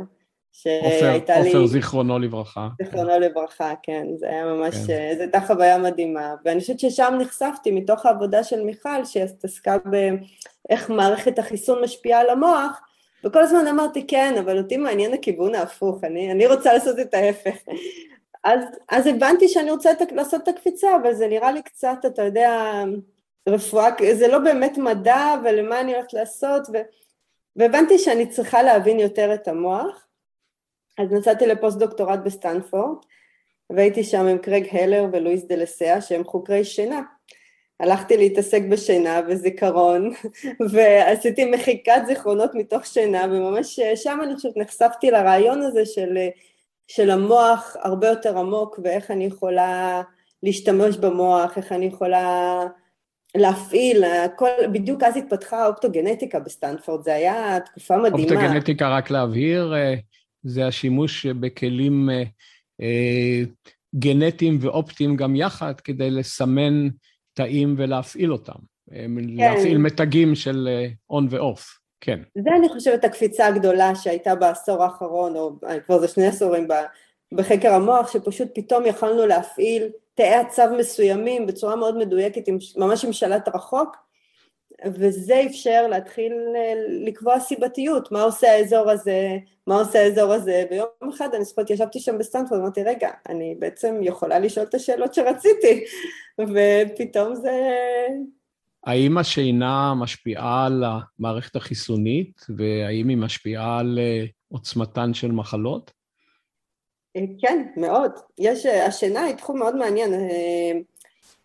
[0.52, 1.48] שהייתה לי...
[1.48, 2.68] עופר, זיכרונו לברכה.
[2.82, 4.92] זיכרונו לברכה, כן, זה היה ממש, כן.
[4.92, 10.90] אה, זו הייתה חוויה מדהימה, ואני חושבת ששם נחשפתי מתוך העבודה של מיכל, שעסקה באיך
[10.90, 12.80] מערכת החיסון משפיעה על המוח,
[13.26, 17.56] וכל הזמן אמרתי, כן, אבל אותי מעניין הכיוון ההפוך, אני, אני רוצה לעשות את ההפך.
[18.44, 22.22] אז, אז הבנתי שאני רוצה את, לעשות את הקפיצה, אבל זה נראה לי קצת, אתה
[22.22, 22.82] יודע,
[23.48, 26.76] רפואה, זה לא באמת מדע, ולמה אני הולכת לעשות, ו,
[27.56, 30.06] והבנתי שאני צריכה להבין יותר את המוח,
[30.98, 32.96] אז נסעתי לפוסט דוקטורט בסטנפורד,
[33.70, 37.02] והייתי שם עם קרייג הלר ולואיס דה לסאה שהם חוקרי שינה.
[37.80, 40.12] הלכתי להתעסק בשינה וזיכרון,
[40.72, 46.18] ועשיתי מחיקת זיכרונות מתוך שינה, וממש שם אני חושבת נחשפתי לרעיון הזה של,
[46.88, 50.02] של המוח הרבה יותר עמוק, ואיך אני יכולה
[50.42, 52.60] להשתמש במוח, איך אני יכולה
[53.36, 58.32] להפעיל, הכל, בדיוק אז התפתחה האופטוגנטיקה בסטנפורד, זה היה תקופה מדהימה.
[58.32, 59.74] אופטוגנטיקה, רק להבהיר,
[60.42, 62.22] זה השימוש בכלים אה,
[62.80, 63.42] אה,
[63.98, 66.88] גנטיים ואופטיים גם יחד כדי לסמן
[67.36, 68.52] תאים ולהפעיל אותם.
[68.92, 69.24] אה, כן.
[69.36, 70.68] להפעיל מתגים של
[71.10, 72.20] on ו off, כן.
[72.34, 75.52] זה אני חושבת הקפיצה הגדולה שהייתה בעשור האחרון, או
[75.86, 76.68] כבר זה שני עשורים
[77.32, 82.42] בחקר המוח, שפשוט פתאום יכלנו להפעיל תאי הצו מסוימים בצורה מאוד מדויקת,
[82.76, 83.96] ממש עם שלט רחוק,
[84.84, 86.72] וזה אפשר להתחיל אה,
[87.06, 92.00] לקבוע סיבתיות, מה עושה האזור הזה, מה עושה האזור הזה, ויום אחד אני זוכרת ישבתי
[92.00, 95.84] שם בסטנפורד, אמרתי רגע, אני בעצם יכולה לשאול את השאלות שרציתי,
[96.52, 97.52] ופתאום זה...
[98.86, 105.90] האם השינה משפיעה על המערכת החיסונית, והאם היא משפיעה על אה, עוצמתן של מחלות?
[107.16, 108.12] אה, כן, מאוד.
[108.38, 110.10] יש, השינה היא תחום מאוד מעניין.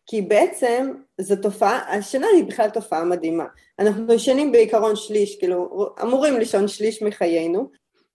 [0.06, 3.46] כי בעצם זו תופעה, השינה היא בכלל תופעה מדהימה.
[3.80, 7.70] אנחנו ישנים בעיקרון שליש, כאילו אמורים לישון שליש מחיינו,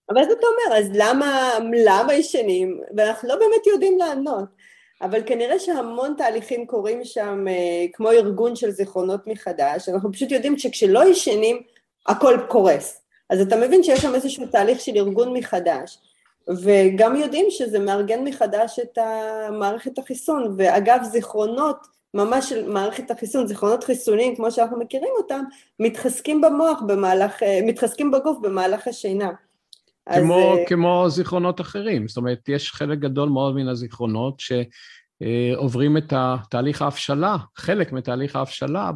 [0.09, 1.51] אבל אז אתה אומר, אז למה,
[1.85, 2.81] למה ישנים?
[2.97, 4.45] ואנחנו לא באמת יודעים לענות.
[5.01, 10.57] אבל כנראה שהמון תהליכים קורים שם אה, כמו ארגון של זיכרונות מחדש, אנחנו פשוט יודעים
[10.57, 11.61] שכשלא ישנים
[12.07, 13.01] הכל קורס.
[13.29, 15.97] אז אתה מבין שיש שם איזשהו תהליך של ארגון מחדש,
[16.63, 18.97] וגם יודעים שזה מארגן מחדש את
[19.51, 25.43] מערכת החיסון, ואגב זיכרונות ממש של מערכת החיסון, זיכרונות חיסוניים כמו שאנחנו מכירים אותם,
[25.79, 29.29] מתחזקים במוח במהלך, אה, מתחזקים בגוף במהלך השינה.
[30.13, 30.59] כמו, אז...
[30.59, 36.13] אה, כמו זיכרונות אחרים, זאת אומרת, יש חלק גדול מאוד מן הזיכרונות שעוברים את
[36.49, 38.91] תהליך ההבשלה, חלק מתהליך ההבשלה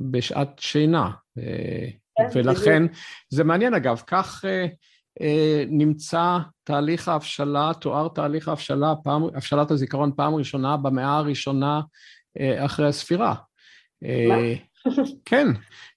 [0.00, 1.10] בשעת שינה.
[1.38, 1.88] אה,
[2.18, 2.82] כן, ולכן,
[3.30, 4.44] זה מעניין אגב, כך
[5.68, 11.80] נמצא תהליך ההבשלה, תואר תהליך ההבשלה, פעם, הבשלת הזיכרון פעם ראשונה במאה הראשונה
[12.40, 13.34] אה, אחרי הספירה.
[14.02, 14.08] מה?
[14.08, 14.54] אה,
[15.24, 15.46] כן.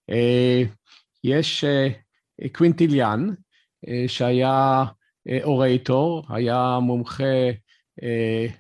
[0.10, 0.64] אה,
[1.24, 1.66] יש
[2.52, 3.28] קווינטיליאן,
[4.08, 4.84] שהיה
[5.44, 7.24] אורייטור, היה מומחה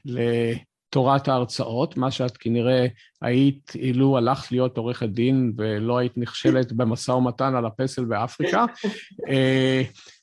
[0.05, 2.87] לתורת ההרצאות, מה שאת כנראה
[3.21, 8.65] היית אילו הלכת להיות עורכת דין ולא היית נכשלת במשא ומתן על הפסל באפריקה.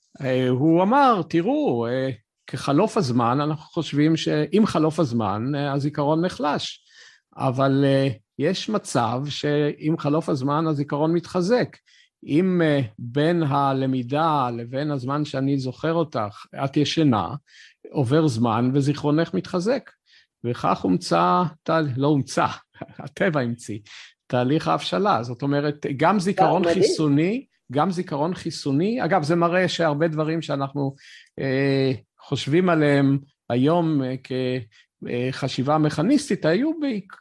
[0.50, 1.86] הוא אמר, תראו,
[2.46, 6.84] כחלוף הזמן, אנחנו חושבים שעם חלוף הזמן הזיכרון נחלש.
[7.36, 7.84] אבל
[8.38, 11.76] יש מצב שעם חלוף הזמן הזיכרון מתחזק.
[12.24, 12.60] אם
[12.98, 17.28] בין הלמידה לבין הזמן שאני זוכר אותך, את ישנה,
[17.90, 19.90] עובר זמן וזיכרונך מתחזק.
[20.44, 21.42] וכך הומצא,
[21.96, 22.46] לא הומצא,
[23.04, 23.78] הטבע המציא,
[24.26, 25.22] תהליך ההבשלה.
[25.22, 30.94] זאת אומרת, גם זיכרון חיסוני, גם זיכרון חיסוני, אגב, זה מראה שהרבה דברים שאנחנו
[31.40, 33.18] אה, חושבים עליהם
[33.50, 36.70] היום אה, חשיבה מכניסטית היו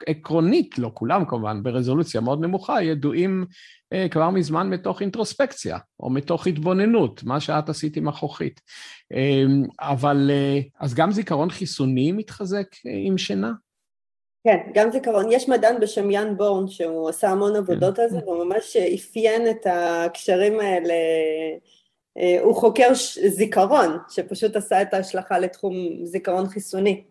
[0.08, 3.46] עקרונית, לא כולם כמובן, ברזולוציה מאוד נמוכה, ידועים
[3.94, 8.62] אה, כבר מזמן מתוך אינטרוספקציה, או מתוך התבוננות, מה שאת עשית עם החוכית.
[9.14, 9.44] אה,
[9.80, 12.68] אבל אה, אז גם זיכרון חיסוני מתחזק
[13.06, 13.52] עם שינה?
[14.48, 15.32] כן, גם זיכרון.
[15.32, 18.02] יש מדען בשם יאן בורן, שהוא עשה המון עבודות כן.
[18.02, 20.94] על זה, והוא ממש אפיין את הקשרים האלה.
[22.42, 22.90] הוא חוקר
[23.28, 25.74] זיכרון, שפשוט עשה את ההשלכה לתחום
[26.04, 27.04] זיכרון חיסוני.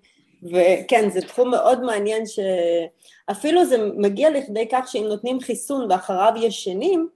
[0.42, 7.08] וכן, זה תחום מאוד מעניין שאפילו זה מגיע לכדי כך שאם נותנים חיסון ואחריו ישנים,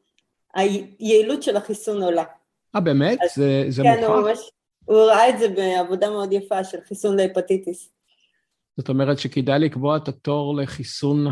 [0.55, 2.25] היעילות של החיסון עולה.
[2.77, 3.19] אה, באמת?
[3.23, 4.07] אז, זה, זה כן, מוכח?
[4.07, 4.51] כן, הוא ממש,
[4.85, 8.00] הוא ראה את זה בעבודה מאוד יפה של חיסון להפטיטיס.
[8.77, 11.27] זאת אומרת שכדאי לקבוע את התור לחיסון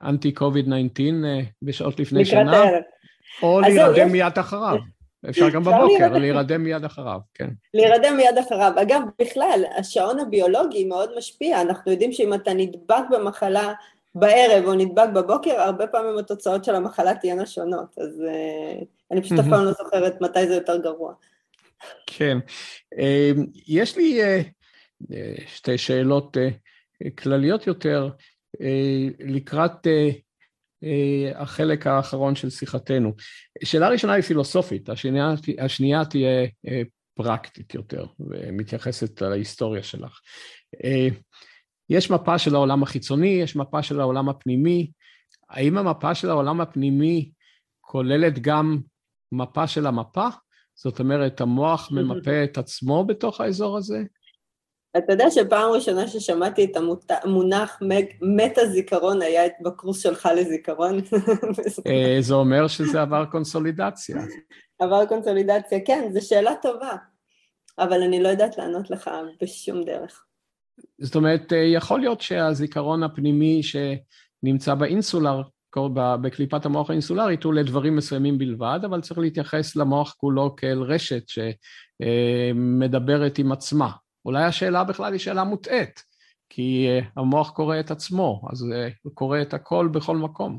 [0.00, 2.56] האנטי קוביד 19 אה, בשעות לפני שנה?
[2.56, 2.82] הערב.
[3.42, 4.76] או להירדם מיד אחריו.
[5.28, 7.48] אפשר גם בבוקר, להירדם מיד אחריו, כן.
[7.74, 8.72] להירדם מיד אחריו.
[8.82, 11.60] אגב, בכלל, השעון הביולוגי מאוד משפיע.
[11.60, 13.72] אנחנו יודעים שאם אתה נדבק במחלה
[14.14, 17.98] בערב או נדבק בבוקר, הרבה פעמים התוצאות של המחלה תהיינה שונות.
[17.98, 21.12] אז uh, אני פשוט אף פעם לא זוכרת מתי זה יותר גרוע.
[22.06, 22.38] כן.
[22.94, 22.98] Uh,
[23.68, 24.20] יש לי
[25.46, 28.10] שתי שאלות uh, כלליות יותר.
[28.56, 28.60] Uh,
[29.18, 29.86] לקראת
[30.84, 33.14] אה, החלק האחרון של שיחתנו.
[33.64, 36.82] שאלה ראשונה היא פילוסופית, השנייה, השנייה תהיה אה,
[37.14, 40.20] פרקטית יותר, ומתייחסת להיסטוריה שלך.
[40.84, 41.08] אה,
[41.90, 44.90] יש מפה של העולם החיצוני, יש מפה של העולם הפנימי.
[45.50, 47.30] האם המפה של העולם הפנימי
[47.80, 48.78] כוללת גם
[49.32, 50.28] מפה של המפה?
[50.74, 54.02] זאת אומרת, המוח ממפה את עצמו בתוך האזור הזה?
[54.96, 56.76] אתה יודע שפעם ראשונה ששמעתי את
[57.10, 57.78] המונח
[58.22, 61.00] מטה זיכרון היה בקורס שלך לזיכרון?
[61.86, 64.16] אה, זה אומר שזה עבר קונסולידציה.
[64.78, 66.96] עבר קונסולידציה, כן, זו שאלה טובה,
[67.78, 69.10] אבל אני לא יודעת לענות לך
[69.42, 70.24] בשום דרך.
[70.98, 75.42] זאת אומרת, אה, יכול להיות שהזיכרון הפנימי שנמצא באינסולר,
[76.22, 81.22] בקליפת המוח האינסולרית, הוא לדברים מסוימים בלבד, אבל צריך להתייחס למוח כולו כאל רשת
[82.00, 83.90] שמדברת עם עצמה.
[84.24, 86.02] אולי השאלה בכלל היא שאלה מוטעית,
[86.48, 90.58] כי אה, המוח קורא את עצמו, אז אה, הוא קורא את הכל בכל מקום.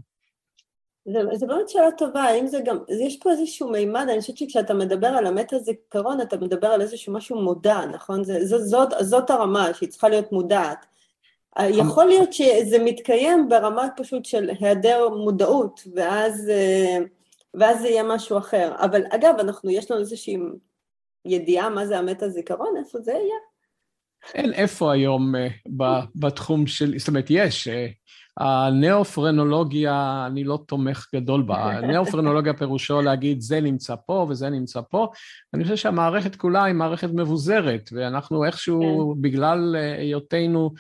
[1.34, 5.08] זו באמת שאלה טובה, האם זה גם, יש פה איזשהו מימד, אני חושבת שכשאתה מדבר
[5.08, 8.24] על המטה זיכרון, אתה מדבר על איזשהו משהו מודע, נכון?
[8.24, 10.86] זה, זה, זאת, זאת הרמה שהיא צריכה להיות מודעת.
[11.60, 16.52] אה, יכול להיות שזה מתקיים ברמה פשוט של היעדר מודעות, ואז,
[17.54, 18.76] ואז זה יהיה משהו אחר.
[18.78, 20.38] אבל אגב, אנחנו, יש לנו איזושהי
[21.26, 23.51] ידיעה מה זה המטה זיכרון, איפה זה יהיה?
[24.34, 25.84] אין איפה היום uh,
[26.16, 27.68] בתחום של, זאת אומרת, יש.
[27.68, 27.72] Uh,
[28.40, 31.72] הנאופרנולוגיה, אני לא תומך גדול בה.
[31.72, 35.08] הנאופרנולוגיה פירושו להגיד, זה נמצא פה וזה נמצא פה.
[35.54, 39.22] אני חושב שהמערכת כולה היא מערכת מבוזרת, ואנחנו איכשהו, כן.
[39.22, 40.74] בגלל אה, היותנו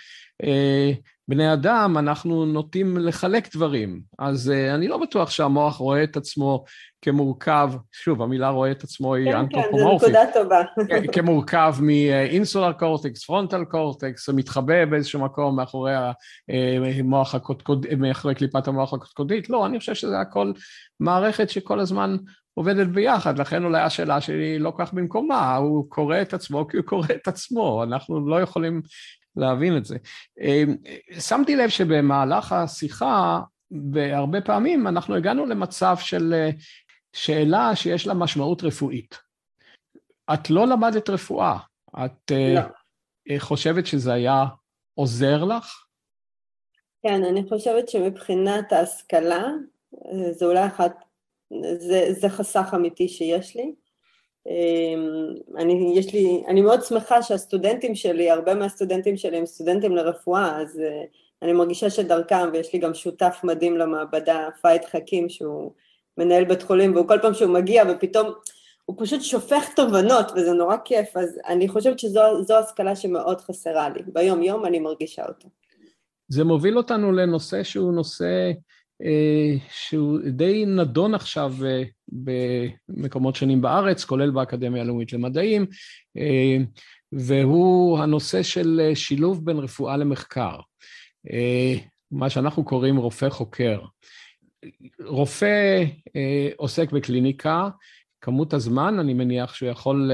[1.27, 4.01] בני אדם, אנחנו נוטים לחלק דברים.
[4.19, 6.63] אז uh, אני לא בטוח שהמוח רואה את עצמו
[7.01, 10.09] כמורכב, שוב, המילה רואה את עצמו היא אנתרופומורפית.
[10.09, 11.11] כן, כן, זו נקודה טובה.
[11.13, 15.93] כמורכב מאינסולר קורטקס, פרונטל קורטקס, מתחבא באיזשהו מקום מאחורי
[16.99, 19.49] המוח הקודקוד, מאחורי קליפת המוח הקודקודית.
[19.49, 20.51] לא, אני חושב שזה הכל
[20.99, 22.17] מערכת שכל הזמן
[22.53, 26.85] עובדת ביחד, לכן אולי השאלה שלי לא כך במקומה, הוא קורא את עצמו כי הוא
[26.85, 28.81] קורא את עצמו, אנחנו לא יכולים
[29.35, 29.97] להבין את זה.
[30.41, 30.75] אמ,
[31.19, 33.39] שמתי לב שבמהלך השיחה,
[33.71, 36.49] בהרבה פעמים אנחנו הגענו למצב של אה,
[37.13, 39.17] שאלה שיש לה משמעות רפואית.
[40.33, 41.57] את לא למדת רפואה,
[42.05, 43.39] את אה, לא.
[43.39, 44.45] חושבת שזה היה
[44.93, 45.85] עוזר לך?
[47.03, 49.43] כן, אני חושבת שמבחינת ההשכלה,
[49.95, 51.03] אה, זה אולי אחת,
[51.79, 53.73] זה, זה חסך אמיתי שיש לי.
[54.47, 60.61] אמ, אני, יש לי, אני מאוד שמחה שהסטודנטים שלי, הרבה מהסטודנטים שלי הם סטודנטים לרפואה,
[60.61, 61.03] אז אה,
[61.41, 65.71] אני מרגישה שדרכם, ויש לי גם שותף מדהים למעבדה, פאיד חכים, שהוא
[66.17, 68.31] מנהל בית חולים, והוא כל פעם שהוא מגיע ופתאום
[68.85, 74.01] הוא פשוט שופך תובנות, וזה נורא כיף, אז אני חושבת שזו השכלה שמאוד חסרה לי.
[74.05, 75.47] ביום יום אני מרגישה אותה.
[76.27, 78.51] זה מוביל אותנו לנושא שהוא נושא
[79.69, 81.83] שהוא די נדון עכשיו אה,
[82.89, 85.65] במקומות שונים בארץ, כולל באקדמיה הלאומית למדעים,
[86.17, 86.57] אה,
[87.11, 90.59] והוא הנושא של שילוב בין רפואה למחקר,
[92.11, 93.79] מה שאנחנו קוראים רופא חוקר.
[95.05, 95.83] רופא
[96.57, 97.69] עוסק בקליניקה,
[98.21, 100.11] כמות הזמן, אני מניח שהוא יכול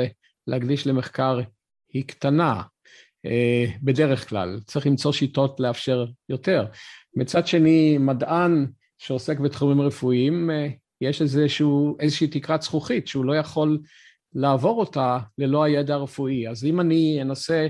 [0.47, 1.39] להקדיש למחקר
[1.93, 2.61] היא קטנה,
[3.81, 4.59] בדרך כלל.
[4.65, 6.65] צריך למצוא שיטות לאפשר יותר.
[7.17, 8.65] מצד שני, מדען
[8.97, 10.67] שעוסק בתחומים רפואיים, אה,
[11.01, 13.79] יש איזשהו, איזושהי תקרת זכוכית שהוא לא יכול
[14.33, 16.47] לעבור אותה ללא הידע הרפואי.
[16.47, 17.67] אז אם אני אנסה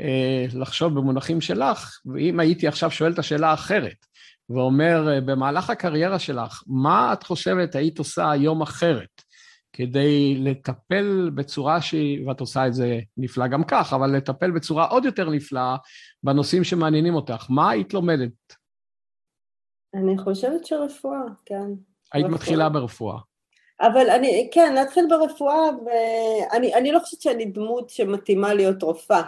[0.00, 4.06] אה, לחשוב במונחים שלך, ואם הייתי עכשיו שואל את השאלה האחרת,
[4.50, 9.22] ואומר, אה, במהלך הקריירה שלך, מה את חושבת היית עושה היום אחרת
[9.72, 15.04] כדי לטפל בצורה שהיא, ואת עושה את זה נפלא גם כך, אבל לטפל בצורה עוד
[15.04, 15.76] יותר נפלאה
[16.22, 18.30] בנושאים שמעניינים אותך, מה היית לומדת?
[19.94, 21.66] אני חושבת שרפואה, כן.
[22.12, 22.28] היית רפואה.
[22.28, 23.16] מתחילה ברפואה.
[23.80, 29.22] אבל אני, כן, להתחיל ברפואה, ואני אני לא חושבת שאני דמות שמתאימה להיות רופאה,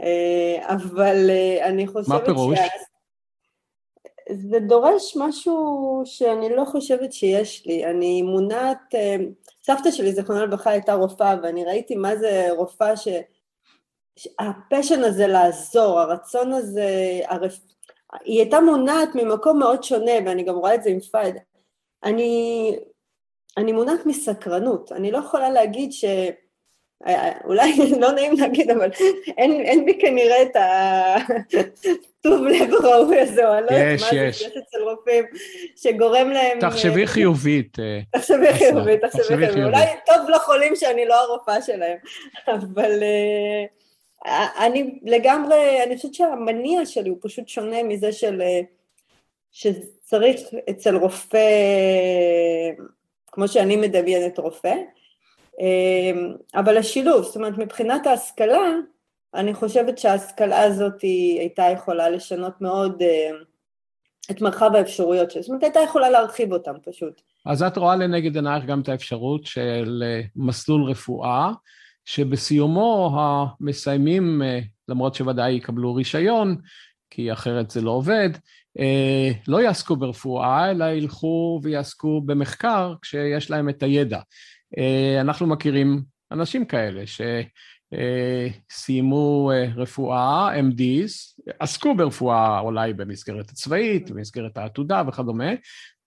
[0.00, 2.58] אה, אבל אה, אני חושבת מה פירוש?
[4.30, 7.84] זה דורש משהו שאני לא חושבת שיש לי.
[7.84, 9.16] אני מונעת, אה,
[9.62, 13.08] סבתא שלי, זיכרונה לברכה, הייתה רופאה, ואני ראיתי מה זה רופאה ש...
[14.38, 17.58] הפשן הזה לעזור, הרצון הזה, הרפ...
[18.24, 21.36] היא הייתה מונעת ממקום מאוד שונה, ואני גם רואה את זה עם פייד.
[22.04, 22.76] אני,
[23.56, 26.04] אני מונעת מסקרנות, אני לא יכולה להגיד ש...
[27.44, 28.90] אולי לא נעים להגיד, אבל
[29.38, 34.16] אין, אין בי כנראה את הטוב לב הראוי הזה, או אני לא יודעת מה זה,
[34.16, 35.24] יש אצל רופאים,
[35.76, 36.60] שגורם להם...
[36.60, 37.78] תחשבי חיובית.
[37.78, 39.64] אה, תחשבי חיובית, תחשבי חיובית.
[39.64, 41.96] אולי טוב לחולים שאני לא הרופאה שלהם,
[42.48, 43.00] אבל...
[43.00, 43.83] Uh,
[44.58, 48.42] אני לגמרי, אני חושבת שהמניע שלי הוא פשוט שונה מזה של,
[49.50, 51.48] שצריך אצל רופא,
[53.26, 54.74] כמו שאני מדמיינת רופא,
[56.54, 58.72] אבל השילוב, זאת אומרת מבחינת ההשכלה,
[59.34, 61.00] אני חושבת שההשכלה הזאת
[61.38, 63.02] הייתה יכולה לשנות מאוד
[64.30, 67.22] את מרחב האפשרויות שלה, זאת אומרת הייתה יכולה להרחיב אותם פשוט.
[67.46, 70.02] אז את רואה לנגד עינייך גם את האפשרות של
[70.36, 71.52] מסלול רפואה,
[72.04, 76.56] שבסיומו המסיימים, אה, למרות שוודאי יקבלו רישיון,
[77.10, 78.30] כי אחרת זה לא עובד,
[78.78, 84.20] אה, לא יעסקו ברפואה, אלא ילכו ויעסקו במחקר כשיש להם את הידע.
[84.78, 86.02] אה, אנחנו מכירים
[86.32, 87.02] אנשים כאלה
[88.70, 95.50] שסיימו רפואה, MDs, עסקו ברפואה אולי במסגרת הצבאית, במסגרת העתודה וכדומה,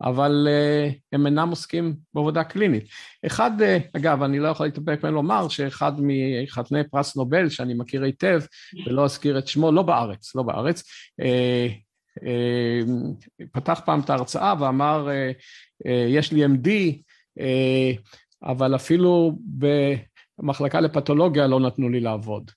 [0.02, 2.84] אבל uh, הם אינם עוסקים בעבודה קלינית.
[3.26, 8.04] אחד, uh, אגב, אני לא יכול להתאפק ממנו לומר שאחד מחתני פרס נובל, שאני מכיר
[8.04, 8.42] היטב,
[8.86, 10.84] ולא אזכיר את שמו, לא בארץ, לא בארץ,
[11.22, 15.34] uh, uh, פתח פעם את ההרצאה ואמר, uh,
[15.88, 16.68] uh, יש לי MD,
[17.40, 18.02] uh,
[18.44, 19.40] אבל אפילו
[20.40, 22.52] במחלקה לפתולוגיה לא נתנו לי לעבוד.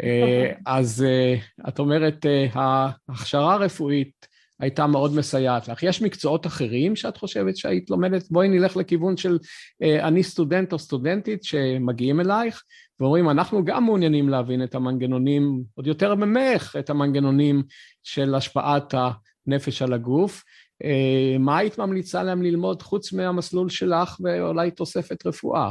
[0.00, 5.82] Uh, אז uh, את אומרת, uh, ההכשרה הרפואית הייתה מאוד מסייעת לך.
[5.82, 8.30] יש מקצועות אחרים שאת חושבת שהיית לומדת?
[8.30, 9.38] בואי נלך לכיוון של
[9.82, 12.62] אה, אני סטודנט או סטודנטית שמגיעים אלייך
[13.00, 17.62] ואומרים, אנחנו גם מעוניינים להבין את המנגנונים, עוד יותר ממך, את המנגנונים
[18.02, 20.42] של השפעת הנפש על הגוף.
[20.84, 25.70] אה, מה היית ממליצה להם ללמוד חוץ מהמסלול שלך ואולי תוספת רפואה?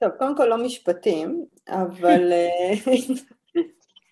[0.00, 2.94] טוב, קודם כל לא משפטים, אבל אה,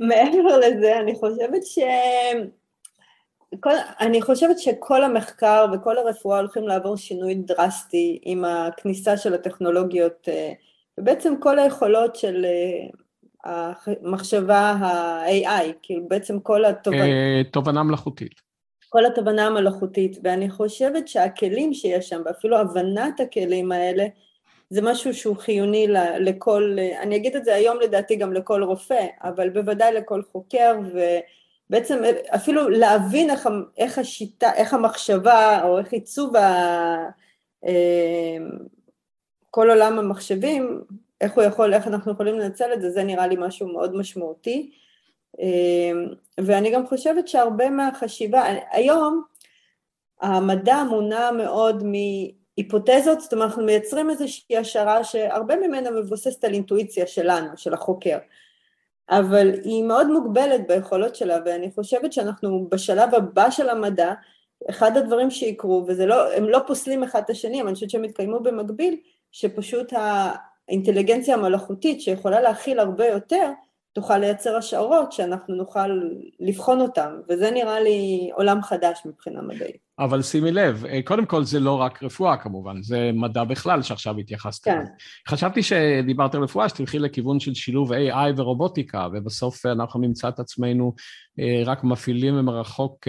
[0.08, 1.78] מעבר לזה אני חושבת ש...
[3.60, 10.28] כל, אני חושבת שכל המחקר וכל הרפואה הולכים לעבור שינוי דרסטי עם הכניסה של הטכנולוגיות,
[10.28, 10.52] אה,
[10.98, 12.46] ובעצם כל היכולות של
[13.44, 17.04] אה, המחשבה ה-AI, כאילו בעצם כל התובנה...
[17.04, 18.32] אה, תובנה מלאכותית.
[18.88, 24.06] כל התובנה המלאכותית, ואני חושבת שהכלים שיש שם, ואפילו הבנת הכלים האלה,
[24.70, 25.86] זה משהו שהוא חיוני
[26.18, 31.00] לכל, אני אגיד את זה היום לדעתי גם לכל רופא, אבל בוודאי לכל חוקר, ו...
[31.70, 32.02] בעצם
[32.34, 36.96] אפילו להבין איך, איך השיטה, איך המחשבה או איך עיצוב ה,
[37.66, 38.36] אה,
[39.50, 40.82] כל עולם המחשבים,
[41.20, 44.70] איך הוא יכול, איך אנחנו יכולים לנצל את זה, זה נראה לי משהו מאוד משמעותי.
[45.40, 45.92] אה,
[46.40, 49.22] ואני גם חושבת שהרבה מהחשיבה, היום
[50.20, 57.06] המדע מונע מאוד מהיפותזות, זאת אומרת אנחנו מייצרים איזושהי השערה שהרבה ממנה מבוססת על אינטואיציה
[57.06, 58.18] שלנו, של החוקר.
[59.10, 64.12] אבל היא מאוד מוגבלת ביכולות שלה, ואני חושבת שאנחנו בשלב הבא של המדע,
[64.70, 68.40] אחד הדברים שיקרו, וזה לא, לא פוסלים אחד את השני, אבל אני חושבת שהם יתקיימו
[68.40, 68.96] במקביל,
[69.32, 69.92] שפשוט
[70.68, 73.50] האינטליגנציה המלאכותית שיכולה להכיל הרבה יותר,
[73.92, 76.00] תוכל לייצר השערות שאנחנו נוכל
[76.40, 79.85] לבחון אותן, וזה נראה לי עולם חדש מבחינה מדעית.
[79.98, 84.18] אבל שימי לב, אה, קודם כל זה לא רק רפואה כמובן, זה מדע בכלל שעכשיו
[84.18, 84.84] התייחסת כן.
[85.28, 90.94] חשבתי שדיברת על רפואה, שתלכי לכיוון של שילוב AI ורובוטיקה, ובסוף אנחנו נמצא את עצמנו
[91.40, 93.08] אה, רק מפעילים ממרחוק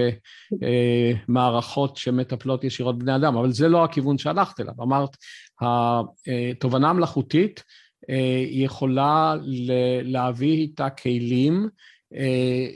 [0.63, 4.73] אה, מערכות שמטפלות ישירות בני אדם, אבל זה לא הכיוון שהלכת אליו.
[4.81, 5.17] אמרת,
[5.61, 7.63] התובנה המלאכותית
[8.51, 9.35] יכולה
[10.03, 11.69] להביא איתה כלים אה,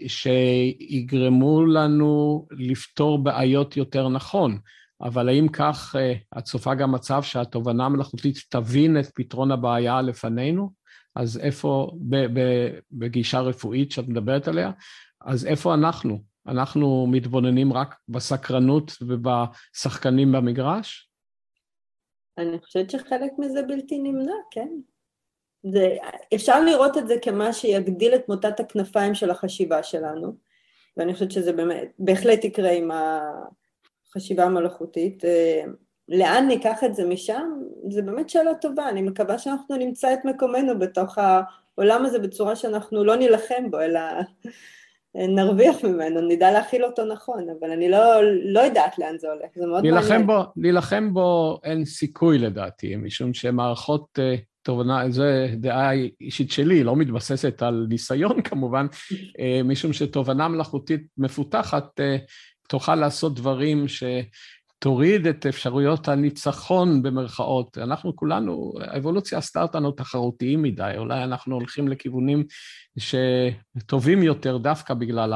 [0.08, 4.60] שיגרמו לנו לפתור בעיות יותר נכון.
[5.02, 10.72] אבל האם כך אה, את צופה גם מצב שהתובנה המלאכותית תבין את פתרון הבעיה לפנינו?
[11.16, 11.92] אז איפה,
[12.92, 14.72] בגישה רפואית שאת מדברת עליה,
[15.22, 16.24] אז איפה אנחנו?
[16.48, 21.10] אנחנו מתבוננים רק בסקרנות ובשחקנים במגרש?
[22.38, 24.70] אני חושבת שחלק מזה בלתי נמנע, כן.
[25.64, 25.96] זה,
[26.36, 30.36] אפשר לראות את זה כמה שיגדיל את מוטת הכנפיים של החשיבה שלנו,
[30.98, 35.26] ואני חושבת שזה באמת, בהחלט יקרה עם החשיבה המלאכותית.
[35.26, 35.64] אה,
[36.10, 37.52] לאן ניקח את זה משם?
[37.90, 43.04] זה באמת שאלה טובה, אני מקווה שאנחנו נמצא את מקומנו בתוך העולם הזה בצורה שאנחנו
[43.04, 44.00] לא נילחם בו, אלא
[45.36, 48.00] נרוויח ממנו, נדע להכיל אותו נכון, אבל אני לא,
[48.44, 50.28] לא יודעת לאן זה הולך, זה מאוד מעניין.
[50.28, 55.24] בו, להילחם בו אין סיכוי לדעתי, משום שמערכות אה, תובנה, זו
[55.58, 55.92] דעה
[56.22, 58.88] אישית שלי, לא מתבססת על ניסיון כמובן,
[59.40, 62.18] אה, משום שתובנה מלאכותית מפותחת אה,
[62.68, 67.78] תוכל לעשות דברים שתוריד את אפשרויות הניצחון במרכאות.
[67.78, 72.44] אנחנו כולנו, האבולוציה עשתה אותנו תחרותיים מדי, אולי אנחנו הולכים לכיוונים
[72.98, 75.34] שטובים יותר דווקא בגלל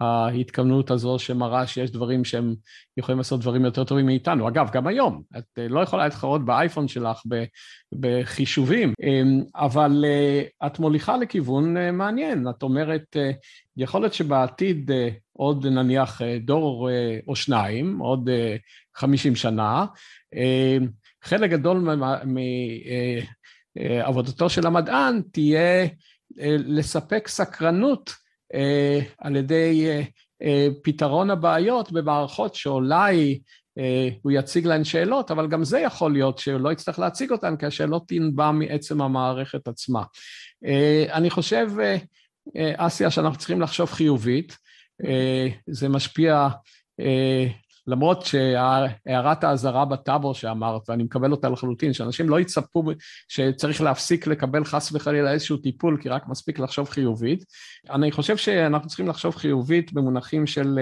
[0.00, 2.54] ההתכוונות הזו שמראה שיש דברים שהם
[2.96, 4.48] יכולים לעשות דברים יותר טובים מאיתנו.
[4.48, 7.22] אגב, גם היום, את אה, לא יכולה להתחרות באייפון שלך
[8.00, 12.48] בחישובים, אמ, אבל אה, את מוליכה לכיוון אה, מעניין.
[12.48, 13.16] את אומרת,
[13.76, 14.90] יכול להיות שבעתיד
[15.32, 16.88] עוד נניח דור
[17.28, 18.30] או שניים, עוד
[18.96, 19.86] חמישים שנה,
[21.24, 21.98] חלק גדול
[23.76, 25.86] מעבודתו של המדען תהיה
[26.66, 28.14] לספק סקרנות
[29.18, 30.02] על ידי אה,
[30.42, 33.40] אה, פתרון הבעיות במערכות שאולי
[34.22, 37.66] הוא יציג להן שאלות, אבל גם זה יכול להיות שהוא לא יצטרך להציג אותן, כי
[37.66, 40.02] השאלות תנבע מעצם המערכת עצמה.
[41.12, 41.70] אני חושב,
[42.76, 44.56] אסיה, שאנחנו צריכים לחשוב חיובית,
[45.66, 46.48] זה משפיע
[47.86, 52.84] למרות שהערת האזהרה בטאבו שאמרת, ואני מקבל אותה לחלוטין, שאנשים לא יצפו
[53.28, 57.44] שצריך להפסיק לקבל חס וחלילה איזשהו טיפול, כי רק מספיק לחשוב חיובית.
[57.90, 60.78] אני חושב שאנחנו צריכים לחשוב חיובית במונחים של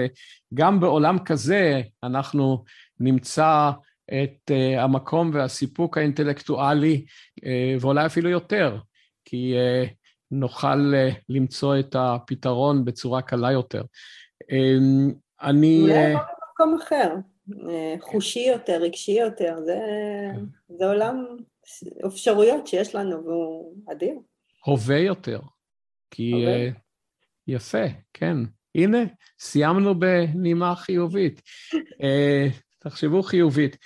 [0.53, 2.63] גם בעולם כזה אנחנו
[2.99, 3.71] נמצא
[4.13, 7.05] את אה, המקום והסיפוק האינטלקטואלי,
[7.45, 8.77] אה, ואולי אפילו יותר,
[9.25, 9.85] כי אה,
[10.31, 10.93] נוכל
[11.29, 13.83] למצוא את הפתרון בצורה קלה יותר.
[15.41, 15.87] אני...
[16.59, 17.15] במקום אחר,
[17.69, 19.79] אה, חושי יותר, רגשי יותר, זה,
[20.77, 21.25] זה עולם
[22.07, 24.13] אפשרויות שיש לנו והוא אדיר.
[24.65, 25.39] הווה יותר,
[26.11, 26.69] כי הווה.
[26.69, 26.73] Uh,
[27.47, 28.35] יפה, כן.
[28.75, 28.97] הנה,
[29.39, 31.41] סיימנו בנימה חיובית.
[31.73, 32.53] uh,
[32.83, 33.77] תחשבו חיובית.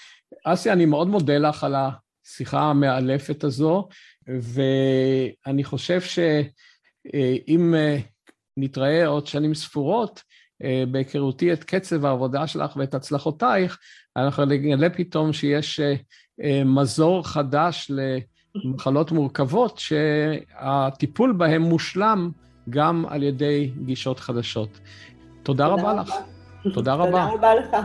[0.46, 3.88] אסיה, אני מאוד מודה לך על השיחה המאלפת הזו,
[4.28, 7.74] ואני חושב שאם
[8.58, 10.33] נתראה עוד שנים ספורות, אה,
[10.92, 13.78] בהיכרותי את קצב העבודה שלך ואת הצלחותייך,
[14.18, 15.96] אנחנו נגלה פתאום שיש אה,
[16.44, 17.92] אה, מזור חדש
[18.56, 22.32] למחלות מורכבות, שהטיפול בהן מושלם
[22.70, 24.80] גם על ידי גישות חדשות.
[25.44, 26.14] תודה, תודה רבה לך.
[26.74, 27.06] תודה רבה.
[27.06, 27.76] תודה רבה לך.